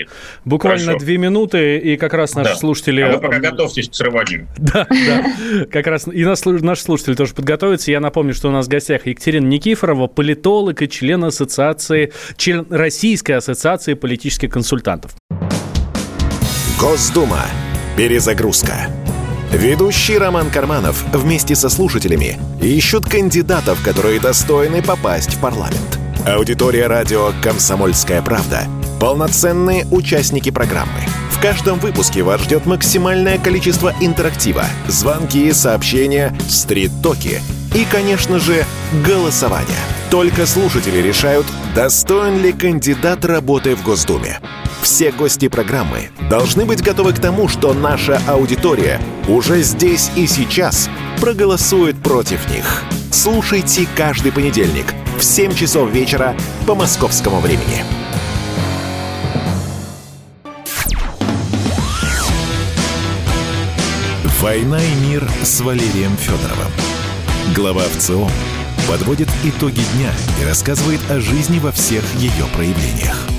буквально 0.45 0.87
Хорошо. 0.87 1.05
две 1.05 1.19
минуты, 1.19 1.79
и 1.79 1.97
как 1.97 2.15
раз 2.15 2.35
наши 2.35 2.53
да. 2.53 2.57
слушатели... 2.57 3.01
А 3.03 3.13
вы 3.13 3.21
пока 3.21 3.39
готовьтесь 3.39 3.89
к 3.89 3.95
срыванию. 3.95 4.47
Да, 4.59 4.87
да. 4.89 5.67
Как 5.71 5.87
раз 5.87 6.07
и 6.07 6.25
нас, 6.25 6.45
наши 6.45 6.83
слушатели 6.83 7.15
тоже 7.15 7.35
подготовятся. 7.35 7.91
Я 7.91 8.01
напомню, 8.01 8.35
что 8.35 8.49
у 8.49 8.53
нас 8.53 8.67
в 8.67 8.69
гостях 8.69 9.07
Екатерина 9.07 9.47
Никифорова, 9.47 10.07
политолог 10.07 10.81
и 10.83 10.89
член 10.89 11.25
ассоциации, 11.25 12.13
член 12.37 12.67
Российской 12.71 13.33
ассоциации 13.33 13.95
политических 13.95 14.51
консультантов. 14.51 15.17
Госдума. 16.79 17.45
Перезагрузка. 17.97 18.89
Ведущий 19.53 20.17
Роман 20.17 20.49
Карманов 20.49 21.05
вместе 21.13 21.57
со 21.57 21.69
слушателями 21.69 22.39
ищут 22.63 23.09
кандидатов, 23.09 23.83
которые 23.85 24.21
достойны 24.21 24.81
попасть 24.81 25.35
в 25.35 25.41
парламент. 25.41 25.99
Аудитория 26.27 26.87
радио 26.87 27.33
«Комсомольская 27.43 28.21
правда»— 28.21 28.65
полноценные 29.01 29.87
участники 29.91 30.51
программы. 30.51 31.01
В 31.31 31.41
каждом 31.41 31.79
выпуске 31.79 32.23
вас 32.23 32.43
ждет 32.43 32.67
максимальное 32.67 33.39
количество 33.39 33.95
интерактива, 34.01 34.65
звонки, 34.87 35.51
сообщения, 35.53 36.37
стрит-токи 36.47 37.41
и, 37.75 37.87
конечно 37.91 38.39
же, 38.39 38.67
голосование. 39.07 39.79
Только 40.11 40.45
слушатели 40.45 40.99
решают, 40.99 41.47
достоин 41.75 42.43
ли 42.43 42.53
кандидат 42.53 43.25
работы 43.25 43.75
в 43.75 43.83
Госдуме. 43.83 44.41
Все 44.83 45.13
гости 45.13 45.49
программы 45.49 46.11
должны 46.29 46.67
быть 46.67 46.83
готовы 46.83 47.15
к 47.15 47.19
тому, 47.19 47.49
что 47.49 47.73
наша 47.73 48.21
аудитория 48.27 49.01
уже 49.27 49.63
здесь 49.63 50.11
и 50.17 50.27
сейчас 50.27 50.91
проголосует 51.19 52.03
против 52.03 52.51
них. 52.51 52.83
Слушайте 53.11 53.89
каждый 53.97 54.33
понедельник 54.33 54.87
в 55.21 55.23
7 55.23 55.55
часов 55.55 55.91
вечера 55.91 56.35
по 56.67 56.75
московскому 56.75 57.41
времени. 57.41 57.85
«Война 64.41 64.83
и 64.83 64.95
мир» 65.07 65.29
с 65.43 65.61
Валерием 65.61 66.17
Федоровым. 66.17 66.73
Глава 67.55 67.83
ВЦО 67.83 68.31
подводит 68.89 69.29
итоги 69.45 69.83
дня 69.95 70.11
и 70.41 70.47
рассказывает 70.47 71.01
о 71.11 71.21
жизни 71.21 71.59
во 71.59 71.71
всех 71.71 72.03
ее 72.15 72.47
проявлениях. 72.55 73.30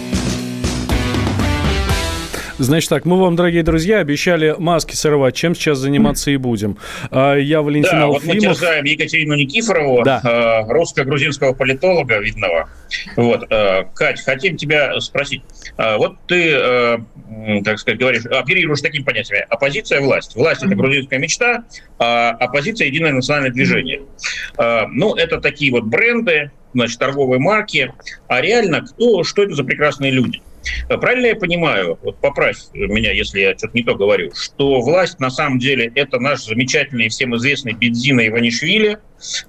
Значит 2.62 2.90
так, 2.90 3.06
мы 3.06 3.20
вам, 3.20 3.36
дорогие 3.36 3.64
друзья, 3.64 3.98
обещали 3.98 4.54
маски 4.56 4.96
сорвать. 4.96 5.34
Чем 5.34 5.56
сейчас 5.56 5.80
заниматься 5.80 6.30
и 6.30 6.38
будем. 6.38 6.78
А, 7.10 7.36
я 7.36 7.64
Валентин 7.64 7.92
да, 7.92 8.04
Алфимов. 8.04 8.24
вот 8.24 8.36
мы 8.36 8.40
терзаем 8.40 8.86
Екатерину 8.86 9.34
Никифорову, 9.34 10.04
да. 10.04 10.22
Э, 10.24 10.72
русско-грузинского 10.72 11.54
политолога 11.54 12.20
видного. 12.20 12.70
Вот, 13.16 13.48
э, 13.50 13.86
Кать, 13.96 14.22
хотим 14.22 14.58
тебя 14.58 15.02
спросить. 15.02 15.42
Э, 15.78 15.98
вот 15.98 16.18
ты, 16.28 16.52
так 17.66 17.80
сказать, 17.80 18.00
говоришь, 18.00 18.26
оперируешь 18.28 18.82
таким 18.82 19.06
понятием. 19.06 19.44
Оппозиция– 19.50 20.00
власть. 20.02 20.36
Власть– 20.36 20.62
это 20.64 20.76
грузинская 20.76 21.18
мечта, 21.18 21.64
а 21.98 22.30
оппозиция– 22.30 22.88
единое 22.90 23.12
национальное 23.12 23.52
движение. 23.52 24.02
Ну, 24.58 25.16
это 25.16 25.42
такие 25.42 25.72
вот 25.72 25.86
бренды, 25.86 26.52
значит, 26.76 27.00
торговые 27.00 27.40
марки. 27.40 27.92
А 28.28 28.40
реально, 28.40 28.82
кто, 28.86 29.24
что 29.24 29.42
это 29.42 29.56
за 29.56 29.64
прекрасные 29.64 30.12
люди? 30.12 30.42
Э, 30.90 30.98
правильно 30.98 31.28
я 31.28 31.36
понимаю, 31.36 31.98
вот 32.02 32.18
поправь 32.20 32.58
меня, 32.74 33.12
если 33.12 33.42
я 33.42 33.58
что-то 33.58 33.76
не 33.76 33.84
то 33.84 33.96
говорю, 33.96 34.32
что 34.34 34.82
власть 34.82 35.20
на 35.20 35.30
самом 35.30 35.60
деле 35.60 35.92
это 35.96 36.20
наш 36.20 36.44
замечательный 36.44 37.10
всем 37.10 37.36
известный 37.36 37.74
Бензина 37.74 38.28
Иванишвили, 38.28 39.00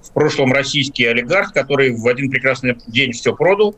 в 0.01 0.13
прошлом 0.13 0.53
российский 0.53 1.05
олигарх, 1.05 1.53
который 1.53 1.95
в 1.95 2.07
один 2.07 2.29
прекрасный 2.29 2.77
день 2.87 3.11
все 3.11 3.35
продал, 3.35 3.75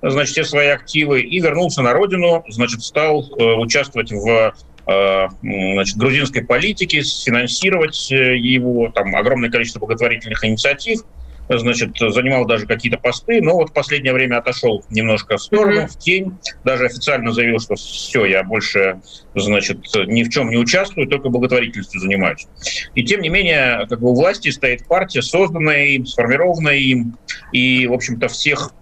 значит, 0.00 0.32
все 0.32 0.44
свои 0.44 0.68
активы 0.68 1.20
и 1.20 1.40
вернулся 1.40 1.82
на 1.82 1.92
родину, 1.92 2.44
значит, 2.48 2.82
стал 2.82 3.28
э, 3.38 3.44
участвовать 3.54 4.12
в 4.12 4.54
э, 4.86 5.28
значит, 5.42 5.96
грузинской 5.96 6.44
политике, 6.44 7.02
финансировать 7.02 8.10
э, 8.12 8.36
его, 8.36 8.90
там 8.90 9.14
огромное 9.16 9.50
количество 9.50 9.80
благотворительных 9.80 10.44
инициатив– 10.44 11.00
значит, 11.48 11.96
занимал 11.98 12.46
даже 12.46 12.66
какие-то 12.66 12.98
посты, 12.98 13.40
но 13.42 13.54
вот 13.54 13.70
в 13.70 13.72
последнее 13.72 14.12
время 14.12 14.38
отошел 14.38 14.84
немножко 14.90 15.36
в 15.36 15.42
сторону, 15.42 15.82
mm-hmm. 15.82 15.88
в 15.88 15.98
тень, 15.98 16.38
даже 16.64 16.86
официально 16.86 17.32
заявил, 17.32 17.58
что 17.58 17.74
все, 17.74 18.24
я 18.24 18.42
больше, 18.42 19.00
значит, 19.34 19.78
ни 20.06 20.22
в 20.22 20.30
чем 20.30 20.50
не 20.50 20.56
участвую, 20.56 21.06
только 21.06 21.28
благотворительностью 21.28 22.00
занимаюсь. 22.00 22.46
И 22.94 23.04
тем 23.04 23.20
не 23.20 23.28
менее, 23.28 23.86
как 23.88 24.00
бы 24.00 24.10
у 24.10 24.14
власти 24.14 24.50
стоит 24.50 24.86
партия, 24.86 25.22
созданная 25.22 25.86
им, 25.86 26.06
сформированная 26.06 26.76
им, 26.76 27.16
и, 27.52 27.86
в 27.86 27.92
общем-то, 27.92 28.28
всех 28.28 28.72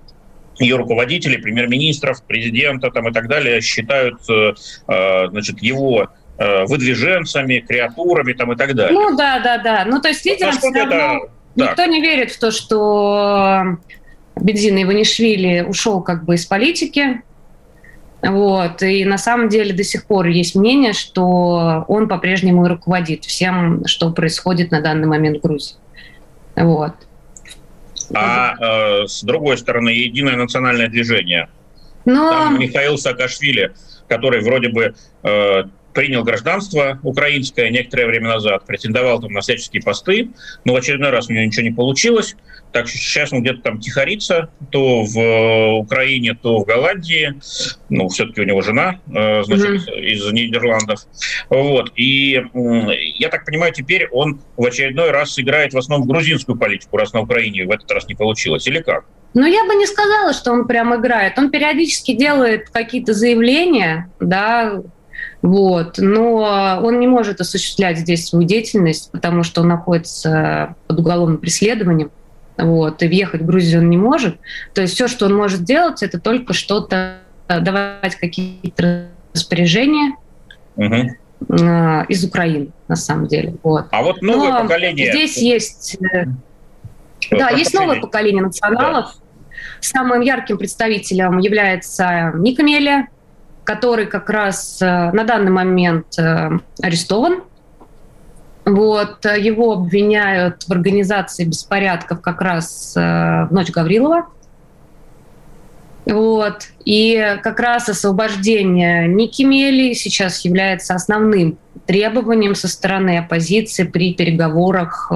ее 0.59 0.76
руководителей, 0.76 1.38
премьер-министров, 1.38 2.23
президента 2.25 2.90
там 2.90 3.09
и 3.09 3.12
так 3.12 3.29
далее 3.29 3.61
считают, 3.61 4.21
э, 4.29 4.52
э, 4.88 5.29
значит, 5.29 5.62
его 5.62 6.09
э, 6.38 6.64
выдвиженцами, 6.67 7.64
креатурами 7.67 8.35
там 8.35 8.52
и 8.52 8.57
так 8.57 8.75
далее. 8.75 8.93
Ну 8.93 9.17
да, 9.17 9.40
да, 9.40 9.59
да. 9.59 9.85
Ну 9.87 10.00
то 10.00 10.09
есть 10.09 10.25
лидером 10.25 10.52
все 10.52 10.71
равно... 10.71 10.95
Это 10.95 11.39
так. 11.57 11.71
Никто 11.71 11.85
не 11.87 12.00
верит 12.00 12.30
в 12.30 12.38
то, 12.38 12.50
что 12.50 13.78
Бензин 14.37 14.83
Иванишвили 14.83 15.64
ушел 15.66 16.02
как 16.02 16.25
бы 16.25 16.35
из 16.35 16.47
политики. 16.47 17.23
Вот. 18.23 18.83
И 18.83 19.04
на 19.04 19.19
самом 19.19 19.49
деле 19.49 19.73
до 19.73 19.83
сих 19.83 20.07
пор 20.07 20.26
есть 20.26 20.54
мнение, 20.54 20.92
что 20.92 21.85
он 21.88 22.09
по-прежнему 22.09 22.69
руководит 22.69 23.25
всем, 23.25 23.87
что 23.87 24.12
происходит 24.12 24.71
на 24.71 24.80
данный 24.80 25.07
момент 25.07 25.38
в 25.38 25.40
Грузии. 25.40 25.76
Вот. 26.57 26.92
А 28.14 28.54
э, 28.61 29.07
с 29.07 29.23
другой 29.23 29.57
стороны, 29.57 29.90
единое 29.90 30.37
национальное 30.37 30.88
движение. 30.88 31.49
Но... 32.04 32.30
Там 32.30 32.61
Михаил 32.61 32.99
Саакашвили, 32.99 33.73
который 34.09 34.42
вроде 34.42 34.69
бы 34.69 34.95
э, 35.23 35.62
принял 35.92 36.25
гражданство 36.25 36.99
украинское 37.02 37.70
некоторое 37.70 38.06
время 38.06 38.28
назад, 38.28 38.64
претендовал 38.66 39.20
там 39.20 39.32
на 39.32 39.40
всяческие 39.40 39.82
посты, 39.82 40.30
но 40.64 40.75
в 40.75 40.76
очередной 40.76 41.11
раз 41.11 41.28
у 41.28 41.32
него 41.32 41.44
ничего 41.44 41.62
не 41.62 41.73
получилось. 41.73 42.37
Так 42.73 42.87
что 42.87 42.99
сейчас 42.99 43.32
он 43.32 43.42
где-то 43.42 43.62
там 43.62 43.80
тихорится, 43.80 44.49
то 44.70 45.04
в 45.04 45.18
э, 45.18 45.73
Украине, 45.73 46.38
то 46.40 46.61
в 46.61 46.64
Голландии. 46.64 47.35
Ну, 47.88 48.09
все-таки 48.09 48.42
у 48.42 48.44
него 48.44 48.62
жена, 48.62 49.00
э, 49.12 49.42
значит, 49.42 49.88
mm-hmm. 49.88 50.00
из 50.00 50.32
Нидерландов. 50.32 51.00
Вот. 51.49 51.92
И 51.97 52.40
я 53.18 53.28
так 53.28 53.44
понимаю, 53.44 53.73
теперь 53.73 54.09
он 54.12 54.40
в 54.56 54.64
очередной 54.64 55.11
раз 55.11 55.37
играет 55.38 55.75
в 55.75 55.78
основном 55.78 56.09
грузинскую 56.09 56.56
политику, 56.56 56.97
раз 56.97 57.12
на 57.12 57.23
Украине 57.23 57.66
в 57.66 57.70
этот 57.70 57.90
раз 57.90 58.06
не 58.06 58.14
получилось. 58.14 58.68
Или 58.68 58.80
как? 58.80 59.04
Ну, 59.35 59.47
я 59.47 59.64
бы 59.64 59.75
не 59.75 59.87
сказала, 59.87 60.32
что 60.32 60.52
он 60.52 60.66
прям 60.66 60.94
играет. 60.94 61.38
Он 61.38 61.50
периодически 61.50 62.14
делает 62.14 62.70
какие-то 62.70 63.14
заявления, 63.14 64.11
да, 64.18 64.82
вот. 65.42 65.99
Но 65.99 66.80
он 66.82 67.00
не 67.00 67.06
может 67.06 67.40
осуществлять 67.40 67.99
здесь 67.99 68.28
свою 68.28 68.47
деятельность, 68.47 69.11
потому 69.12 69.42
что 69.42 69.62
он 69.62 69.68
находится 69.68 70.75
под 70.87 70.99
уголовным 71.00 71.38
преследованием. 71.38 72.11
Вот, 72.56 73.02
и 73.02 73.09
въехать 73.09 73.40
в 73.40 73.47
Грузию 73.47 73.80
он 73.80 73.88
не 73.88 73.97
может. 73.97 74.37
То 74.75 74.82
есть 74.82 74.94
все, 74.94 75.09
что 75.09 75.26
он 75.26 75.35
может 75.35 75.64
делать, 75.64 76.02
это 76.02 76.20
только 76.20 76.52
что-то 76.52 77.18
давать 77.49 78.16
какие-то 78.16 79.09
распоряжения 79.35 80.14
угу. 80.76 82.04
из 82.09 82.25
Украины, 82.25 82.68
на 82.88 82.97
самом 82.97 83.28
деле. 83.28 83.54
Вот. 83.62 83.87
А 83.90 84.02
вот 84.02 84.23
новое 84.23 84.52
Но 84.52 84.62
поколение... 84.62 85.11
Здесь 85.11 85.38
есть... 85.38 85.97
Э, 86.12 86.26
да, 87.30 87.50
есть 87.50 87.73
новое 87.75 88.00
поколение 88.00 88.42
националов. 88.42 89.14
Да. 89.14 89.23
Самым 89.80 90.20
ярким 90.20 90.59
представителем 90.59 91.38
является 91.38 92.32
Ника 92.35 92.62
который 93.71 94.07
как 94.07 94.29
раз 94.31 94.83
э, 94.83 95.12
на 95.12 95.23
данный 95.23 95.53
момент 95.53 96.19
э, 96.19 96.50
арестован. 96.83 97.45
Вот, 98.65 99.25
э, 99.25 99.41
его 99.41 99.75
обвиняют 99.75 100.65
в 100.65 100.73
организации 100.73 101.45
беспорядков 101.45 102.21
как 102.21 102.41
раз 102.41 102.95
в 102.97 103.49
ночь 103.53 103.71
Гаврилова. 103.71 104.27
Вот. 106.05 106.65
И 106.85 107.39
как 107.45 107.61
раз 107.61 107.89
освобождение 107.89 109.07
Ники 109.07 109.43
Мели 109.43 109.93
сейчас 109.93 110.45
является 110.45 110.97
основным 110.97 111.57
требованием 111.87 112.57
со 112.57 112.67
стороны 112.67 113.19
оппозиции 113.19 113.85
при 113.85 114.15
переговорах 114.15 115.12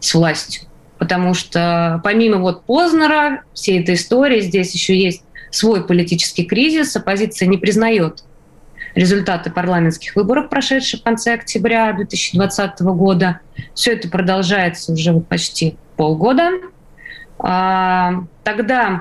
с 0.00 0.14
властью. 0.14 0.62
Потому 0.96 1.34
что 1.34 2.00
помимо 2.02 2.38
вот 2.38 2.64
Познера, 2.64 3.42
всей 3.52 3.82
этой 3.82 3.96
истории, 3.96 4.40
здесь 4.40 4.72
еще 4.72 4.98
есть 4.98 5.25
свой 5.56 5.86
политический 5.86 6.44
кризис. 6.44 6.94
Оппозиция 6.96 7.48
не 7.48 7.58
признает 7.58 8.22
результаты 8.94 9.50
парламентских 9.50 10.16
выборов, 10.16 10.48
прошедших 10.48 11.00
в 11.00 11.02
конце 11.02 11.34
октября 11.34 11.92
2020 11.92 12.80
года. 12.80 13.40
Все 13.74 13.92
это 13.92 14.08
продолжается 14.08 14.92
уже 14.92 15.12
почти 15.20 15.76
полгода. 15.96 16.50
А, 17.38 18.24
тогда, 18.42 19.00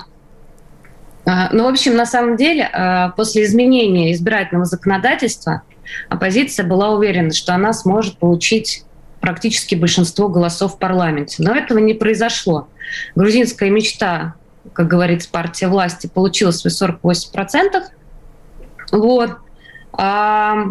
а, 1.25 1.49
ну, 1.53 1.63
в 1.63 1.67
общем, 1.67 1.95
на 1.95 2.05
самом 2.05 2.35
деле, 2.35 2.69
а, 2.71 3.09
после 3.09 3.43
изменения 3.43 4.11
избирательного 4.11 4.65
законодательства 4.65 5.61
оппозиция 6.09 6.65
была 6.65 6.89
уверена, 6.91 7.31
что 7.31 7.53
она 7.53 7.71
сможет 7.71 8.17
получить 8.17 8.83
практически 9.21 9.75
большинство 9.75 10.27
голосов 10.27 10.75
в 10.75 10.77
парламенте. 10.77 11.41
Но 11.41 11.55
этого 11.55 11.79
не 11.79 11.93
произошло. 11.93 12.67
Грузинская 13.15 13.69
мечта 13.69 14.35
как 14.73 14.87
говорится, 14.87 15.29
партия 15.29 15.67
власти 15.67 16.07
получила 16.07 16.51
свои 16.51 16.73
48%. 16.73 17.83
Вот. 18.91 19.37
А, 19.97 20.65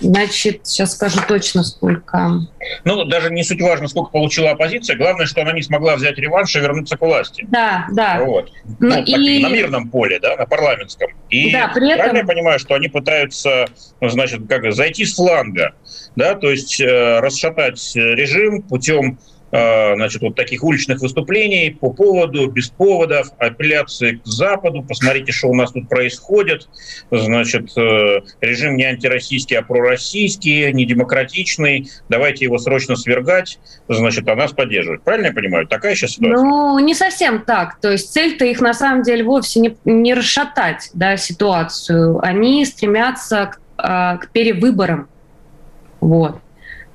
значит, 0.00 0.66
сейчас 0.66 0.92
скажу 0.92 1.20
точно 1.26 1.62
сколько. 1.64 2.40
Ну, 2.84 3.04
даже 3.04 3.30
не 3.30 3.42
суть 3.42 3.60
важно, 3.60 3.88
сколько 3.88 4.10
получила 4.10 4.50
оппозиция. 4.50 4.96
Главное, 4.96 5.26
что 5.26 5.40
она 5.40 5.52
не 5.52 5.62
смогла 5.62 5.96
взять 5.96 6.18
реванш 6.18 6.54
и 6.54 6.60
вернуться 6.60 6.96
к 6.96 7.00
власти. 7.00 7.46
Да, 7.48 7.86
да. 7.90 8.22
Вот. 8.22 8.50
Ну, 8.80 8.88
ну, 8.88 9.02
и... 9.02 9.42
На 9.42 9.48
мирном 9.48 9.88
поле, 9.88 10.18
да, 10.20 10.36
на 10.36 10.46
парламентском. 10.46 11.08
И 11.30 11.52
да, 11.52 11.68
при 11.68 11.86
этом... 11.86 11.98
правильно 11.98 12.18
я 12.18 12.24
понимаю, 12.24 12.58
что 12.58 12.74
они 12.74 12.88
пытаются, 12.88 13.66
значит, 14.02 14.42
как 14.48 14.70
зайти 14.72 15.06
с 15.06 15.14
фланга, 15.14 15.72
да, 16.16 16.34
то 16.34 16.50
есть 16.50 16.80
э, 16.80 17.20
расшатать 17.20 17.92
режим 17.94 18.62
путем 18.62 19.18
значит, 19.54 20.22
вот 20.22 20.34
таких 20.34 20.64
уличных 20.64 21.00
выступлений 21.00 21.70
по 21.70 21.90
поводу, 21.90 22.48
без 22.50 22.70
поводов, 22.70 23.28
апелляции 23.38 24.16
к 24.16 24.26
Западу. 24.26 24.82
Посмотрите, 24.82 25.30
что 25.30 25.48
у 25.48 25.54
нас 25.54 25.70
тут 25.70 25.88
происходит. 25.88 26.68
Значит, 27.10 27.70
э, 27.76 28.20
режим 28.40 28.76
не 28.76 28.84
антироссийский, 28.84 29.56
а 29.56 29.62
пророссийский, 29.62 30.72
не 30.72 30.84
демократичный. 30.84 31.88
Давайте 32.08 32.46
его 32.46 32.58
срочно 32.58 32.96
свергать. 32.96 33.60
Значит, 33.88 34.28
а 34.28 34.34
нас 34.34 34.52
поддерживать. 34.52 35.02
Правильно 35.02 35.26
я 35.26 35.32
понимаю? 35.32 35.68
Такая 35.68 35.94
сейчас 35.94 36.12
ситуация? 36.12 36.42
Ну, 36.42 36.78
не 36.80 36.94
совсем 36.94 37.42
так. 37.42 37.78
То 37.80 37.92
есть 37.92 38.12
цель-то 38.12 38.44
их 38.44 38.60
на 38.60 38.74
самом 38.74 39.02
деле 39.02 39.22
вовсе 39.22 39.60
не, 39.60 39.76
не 39.84 40.14
расшатать 40.14 40.90
да, 40.94 41.16
ситуацию. 41.16 42.18
Они 42.24 42.64
стремятся 42.64 43.52
к, 43.52 43.60
а, 43.76 44.16
к 44.16 44.30
перевыборам. 44.30 45.08
Вот. 46.00 46.40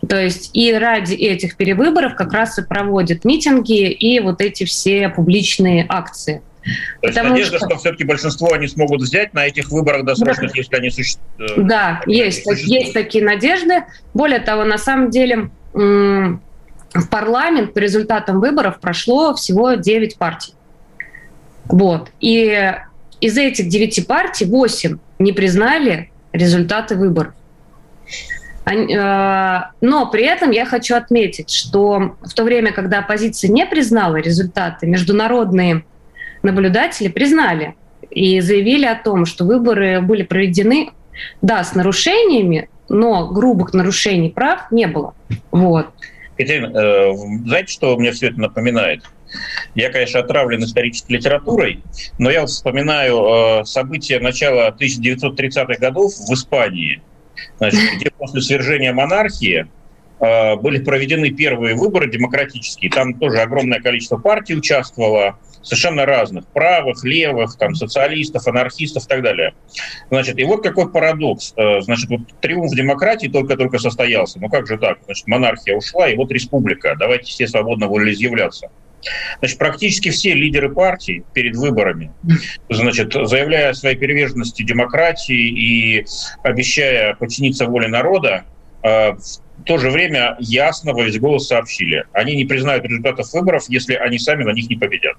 То 0.07 0.21
есть 0.21 0.51
и 0.53 0.73
ради 0.73 1.13
этих 1.13 1.57
перевыборов 1.57 2.15
как 2.15 2.31
раз 2.33 2.57
и 2.57 2.63
проводят 2.63 3.25
митинги 3.25 3.89
и 3.89 4.19
вот 4.19 4.41
эти 4.41 4.63
все 4.63 5.09
публичные 5.09 5.85
акции. 5.89 6.41
То 6.63 7.07
есть 7.07 7.15
Потому 7.15 7.31
надежда, 7.31 7.57
что... 7.57 7.69
что 7.69 7.77
все-таки 7.79 8.03
большинство 8.03 8.53
они 8.53 8.67
смогут 8.67 9.01
взять 9.01 9.33
на 9.33 9.45
этих 9.45 9.71
выборах 9.71 10.05
досрочных, 10.05 10.51
да. 10.51 10.57
если 10.57 10.75
они 10.75 10.89
существуют. 10.89 11.51
Э, 11.57 11.61
да, 11.61 12.01
есть, 12.05 12.45
есть 12.45 12.93
такие 12.93 13.23
надежды. 13.23 13.83
Более 14.13 14.39
того, 14.39 14.63
на 14.63 14.77
самом 14.77 15.09
деле 15.09 15.49
в 15.73 17.07
парламент 17.09 17.73
по 17.73 17.79
результатам 17.79 18.39
выборов 18.39 18.79
прошло 18.79 19.33
всего 19.35 19.73
9 19.73 20.17
партий. 20.17 20.53
Вот. 21.65 22.09
И 22.19 22.73
из 23.21 23.37
этих 23.37 23.67
9 23.67 24.07
партий 24.07 24.45
8 24.45 24.97
не 25.19 25.31
признали 25.31 26.11
результаты 26.33 26.95
выборов. 26.95 27.33
Э, 28.71 29.71
но 29.81 30.09
при 30.09 30.23
этом 30.23 30.51
я 30.51 30.65
хочу 30.65 30.95
отметить, 30.95 31.49
что 31.51 32.15
в 32.21 32.33
то 32.33 32.43
время, 32.43 32.71
когда 32.71 32.99
оппозиция 32.99 33.49
не 33.49 33.65
признала 33.65 34.17
результаты, 34.17 34.87
международные 34.87 35.83
наблюдатели 36.43 37.07
признали 37.07 37.75
и 38.09 38.39
заявили 38.39 38.85
о 38.85 38.95
том, 38.95 39.25
что 39.25 39.45
выборы 39.45 40.01
были 40.01 40.23
проведены, 40.23 40.91
да, 41.41 41.63
с 41.63 41.75
нарушениями, 41.75 42.69
но 42.87 43.27
грубых 43.27 43.73
нарушений 43.73 44.29
прав 44.29 44.71
не 44.71 44.87
было. 44.87 45.13
Вот. 45.51 45.87
Екатерина, 46.37 46.77
э, 46.77 47.13
знаете, 47.45 47.73
что 47.73 47.97
мне 47.97 48.11
все 48.11 48.27
это 48.27 48.39
напоминает? 48.39 49.03
Я, 49.75 49.91
конечно, 49.91 50.21
отравлен 50.21 50.63
исторической 50.63 51.13
литературой, 51.13 51.83
но 52.17 52.31
я 52.31 52.45
вспоминаю 52.45 53.61
э, 53.61 53.65
события 53.65 54.19
начала 54.19 54.69
1930-х 54.69 55.75
годов 55.79 56.13
в 56.13 56.33
Испании, 56.33 57.01
значит, 57.57 57.79
где 57.95 58.11
после 58.11 58.41
свержения 58.41 58.93
монархии 58.93 59.67
э, 60.19 60.55
были 60.55 60.83
проведены 60.83 61.31
первые 61.31 61.75
выборы 61.75 62.09
демократические. 62.09 62.91
Там 62.91 63.15
тоже 63.15 63.39
огромное 63.39 63.79
количество 63.79 64.17
партий 64.17 64.55
участвовало, 64.55 65.37
совершенно 65.61 66.05
разных, 66.05 66.47
правых, 66.47 67.03
левых, 67.03 67.57
там, 67.57 67.75
социалистов, 67.75 68.47
анархистов 68.47 69.05
и 69.05 69.07
так 69.07 69.21
далее. 69.21 69.53
Значит, 70.09 70.39
и 70.39 70.43
вот 70.43 70.63
какой 70.63 70.91
парадокс. 70.91 71.53
Э, 71.57 71.81
значит, 71.81 72.09
вот 72.09 72.21
триумф 72.41 72.73
демократии 72.73 73.27
только-только 73.27 73.79
состоялся. 73.79 74.39
Ну 74.39 74.49
как 74.49 74.67
же 74.67 74.77
так? 74.77 74.99
Значит, 75.05 75.27
монархия 75.27 75.75
ушла, 75.75 76.09
и 76.09 76.15
вот 76.15 76.31
республика. 76.31 76.95
Давайте 76.97 77.25
все 77.25 77.47
свободно 77.47 77.87
волеизъявляться. 77.87 78.69
Значит, 79.39 79.57
практически 79.57 80.09
все 80.09 80.33
лидеры 80.33 80.69
партий 80.73 81.23
перед 81.33 81.55
выборами, 81.55 82.11
значит, 82.69 83.13
заявляя 83.13 83.69
о 83.69 83.73
своей 83.73 83.95
приверженности 83.95 84.63
демократии 84.63 85.35
и 85.35 86.05
обещая 86.43 87.15
подчиниться 87.15 87.65
воле 87.65 87.87
народа, 87.87 88.43
э, 88.83 89.11
в 89.59 89.63
то 89.65 89.77
же 89.77 89.89
время 89.89 90.35
ясно 90.39 90.93
во 90.93 91.03
весь 91.03 91.19
голос 91.19 91.47
сообщили, 91.47 92.05
они 92.13 92.35
не 92.35 92.45
признают 92.45 92.85
результатов 92.85 93.31
выборов, 93.33 93.65
если 93.69 93.93
они 93.95 94.19
сами 94.19 94.43
на 94.43 94.51
них 94.51 94.69
не 94.69 94.75
победят. 94.75 95.15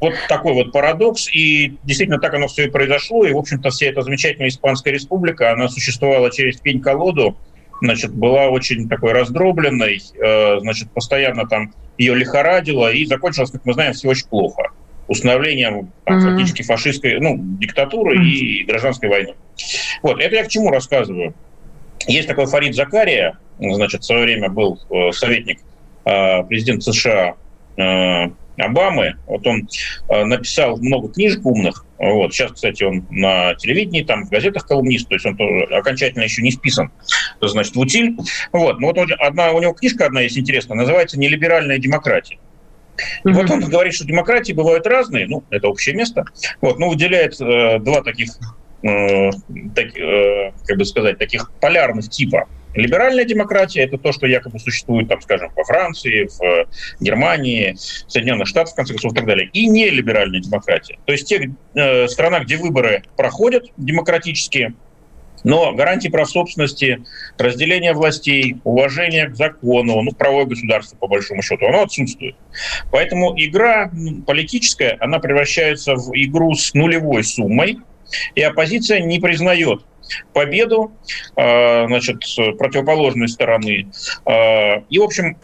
Вот 0.00 0.14
такой 0.28 0.54
вот 0.54 0.72
парадокс, 0.72 1.28
и 1.30 1.76
действительно 1.84 2.18
так 2.18 2.32
оно 2.32 2.48
все 2.48 2.64
и 2.64 2.70
произошло, 2.70 3.26
и, 3.26 3.34
в 3.34 3.36
общем-то, 3.36 3.68
вся 3.68 3.86
эта 3.86 4.00
замечательная 4.00 4.48
Испанская 4.48 4.94
республика, 4.94 5.52
она 5.52 5.68
существовала 5.68 6.30
через 6.30 6.56
пень-колоду, 6.56 7.36
значит, 7.80 8.12
была 8.12 8.48
очень 8.48 8.88
такой 8.88 9.12
раздробленной, 9.12 10.00
э, 10.18 10.60
значит, 10.60 10.90
постоянно 10.92 11.46
там 11.46 11.72
ее 11.98 12.14
лихорадило, 12.14 12.92
и 12.92 13.04
закончилось, 13.04 13.50
как 13.50 13.64
мы 13.64 13.74
знаем, 13.74 13.92
все 13.92 14.08
очень 14.08 14.26
плохо 14.28 14.70
установлением 15.10 15.90
там, 16.04 16.18
mm-hmm. 16.18 16.30
фактически 16.30 16.62
фашистской 16.62 17.18
ну, 17.18 17.36
диктатуры 17.36 18.16
mm-hmm. 18.16 18.24
и 18.24 18.64
гражданской 18.64 19.08
войны. 19.08 19.34
Вот, 20.02 20.20
это 20.20 20.36
я 20.36 20.44
к 20.44 20.48
чему 20.48 20.70
рассказываю. 20.70 21.34
Есть 22.06 22.28
такой 22.28 22.46
Фарид 22.46 22.76
Закария, 22.76 23.36
значит, 23.58 24.02
в 24.02 24.06
свое 24.06 24.22
время 24.22 24.48
был 24.48 24.78
э, 24.88 25.10
советник 25.10 25.58
э, 26.04 26.44
президента 26.44 26.92
США 26.92 27.34
Обамы. 28.60 29.16
Вот 29.26 29.46
он 29.46 29.68
э, 30.08 30.24
написал 30.24 30.76
много 30.78 31.08
книжек 31.12 31.44
умных. 31.44 31.86
Вот. 31.98 32.32
Сейчас, 32.32 32.52
кстати, 32.52 32.82
он 32.82 33.06
на 33.10 33.54
телевидении, 33.54 34.02
там, 34.02 34.24
в 34.24 34.30
газетах 34.30 34.66
колумнист, 34.66 35.08
то 35.08 35.14
есть 35.14 35.26
он 35.26 35.36
тоже 35.36 35.64
окончательно 35.64 36.22
еще 36.22 36.42
не 36.42 36.50
списан, 36.50 36.90
значит, 37.40 37.74
в 37.74 37.80
утиль. 37.80 38.16
Вот. 38.52 38.80
Но 38.80 38.88
вот 38.88 38.98
одна, 39.18 39.52
у 39.52 39.60
него 39.60 39.72
книжка 39.72 40.06
одна 40.06 40.22
есть 40.22 40.38
интересная, 40.38 40.76
называется 40.76 41.18
«Нелиберальная 41.18 41.78
демократия». 41.78 42.38
И 43.24 43.28
mm-hmm. 43.28 43.32
вот 43.32 43.50
он 43.50 43.60
говорит, 43.60 43.94
что 43.94 44.06
демократии 44.06 44.52
бывают 44.52 44.86
разные, 44.86 45.26
ну, 45.26 45.44
это 45.50 45.68
общее 45.68 45.94
место, 45.94 46.24
вот, 46.60 46.78
но 46.78 46.88
выделяет 46.88 47.40
э, 47.40 47.78
два 47.78 48.02
таких, 48.02 48.30
э, 48.82 49.30
так, 49.74 49.96
э, 49.96 50.52
как 50.66 50.78
бы 50.78 50.84
сказать, 50.84 51.18
таких 51.18 51.50
полярных 51.60 52.08
типа. 52.08 52.48
Либеральная 52.74 53.24
демократия– 53.24 53.80
это 53.82 53.98
то, 53.98 54.12
что 54.12 54.26
якобы 54.26 54.58
существует, 54.58 55.08
там, 55.08 55.20
скажем, 55.20 55.50
во 55.56 55.64
Франции, 55.64 56.28
в 56.28 56.66
Германии, 57.00 57.72
в 57.72 58.10
Соединенных 58.10 58.46
Штатах, 58.46 58.72
в 58.72 58.76
конце 58.76 58.94
концов, 58.94 59.12
и 59.12 59.16
так 59.16 59.26
далее. 59.26 59.50
И 59.52 59.66
нелиберальная 59.66 60.40
демократия. 60.40 60.98
То 61.04 61.12
есть 61.12 61.28
те 61.28 61.50
э, 61.74 62.08
страна, 62.08 62.40
где 62.40 62.56
выборы 62.56 63.02
проходят 63.16 63.66
демократические, 63.76 64.74
но 65.44 65.72
гарантии 65.72 66.08
прав 66.08 66.30
собственности, 66.30 67.02
разделение 67.38 67.92
властей, 67.92 68.56
уважение 68.64 69.28
к 69.28 69.36
закону, 69.36 70.02
ну, 70.02 70.12
правое 70.12 70.44
государство, 70.44 70.96
по 70.96 71.06
большому 71.06 71.42
счету, 71.42 71.66
оно 71.66 71.82
отсутствует. 71.82 72.36
Поэтому 72.90 73.34
игра 73.36 73.90
политическая, 74.26 74.96
она 75.00 75.18
превращается 75.18 75.94
в 75.94 76.12
игру 76.14 76.54
с 76.54 76.74
нулевой 76.74 77.24
суммой, 77.24 77.78
и 78.34 78.42
оппозиция 78.42 79.00
не 79.00 79.18
признает 79.18 79.82
победу 80.32 80.92
э, 81.36 81.86
значит, 81.86 82.24
противоположной 82.58 83.28
стороны. 83.28 83.90
Э, 84.26 84.80
и, 84.88 84.98
в 84.98 85.02
общем, 85.02 85.36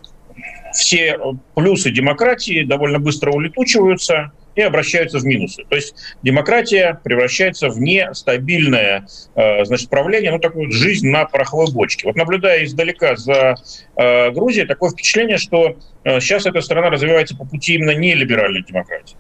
все 0.72 1.18
плюсы 1.54 1.90
демократии 1.90 2.64
довольно 2.64 2.98
быстро 2.98 3.32
улетучиваются– 3.32 4.32
и 4.56 4.62
обращаются 4.62 5.18
в 5.18 5.24
минусы. 5.26 5.64
То 5.68 5.76
есть 5.76 5.94
демократия 6.22 6.98
превращается 7.04 7.68
в 7.68 7.78
нестабильное 7.78 9.06
э, 9.34 9.64
значит, 9.66 9.90
правление, 9.90 10.30
ну, 10.32 10.38
такую 10.38 10.72
жизнь 10.72 11.08
на 11.08 11.26
пороховой 11.26 11.70
бочке. 11.70 12.06
Вот 12.06 12.16
наблюдая 12.16 12.64
издалека 12.64 13.16
за 13.16 13.56
Грузией, 13.96 14.66
такое 14.66 14.92
впечатление, 14.92 15.36
что 15.36 15.76
сейчас 16.04 16.46
эта 16.46 16.62
страна 16.62 16.88
развивается 16.88 17.36
по 17.36 17.44
пути 17.44 17.74
именно 17.74 17.94
нелиберальной 17.94 18.62
демократии. 18.62 19.14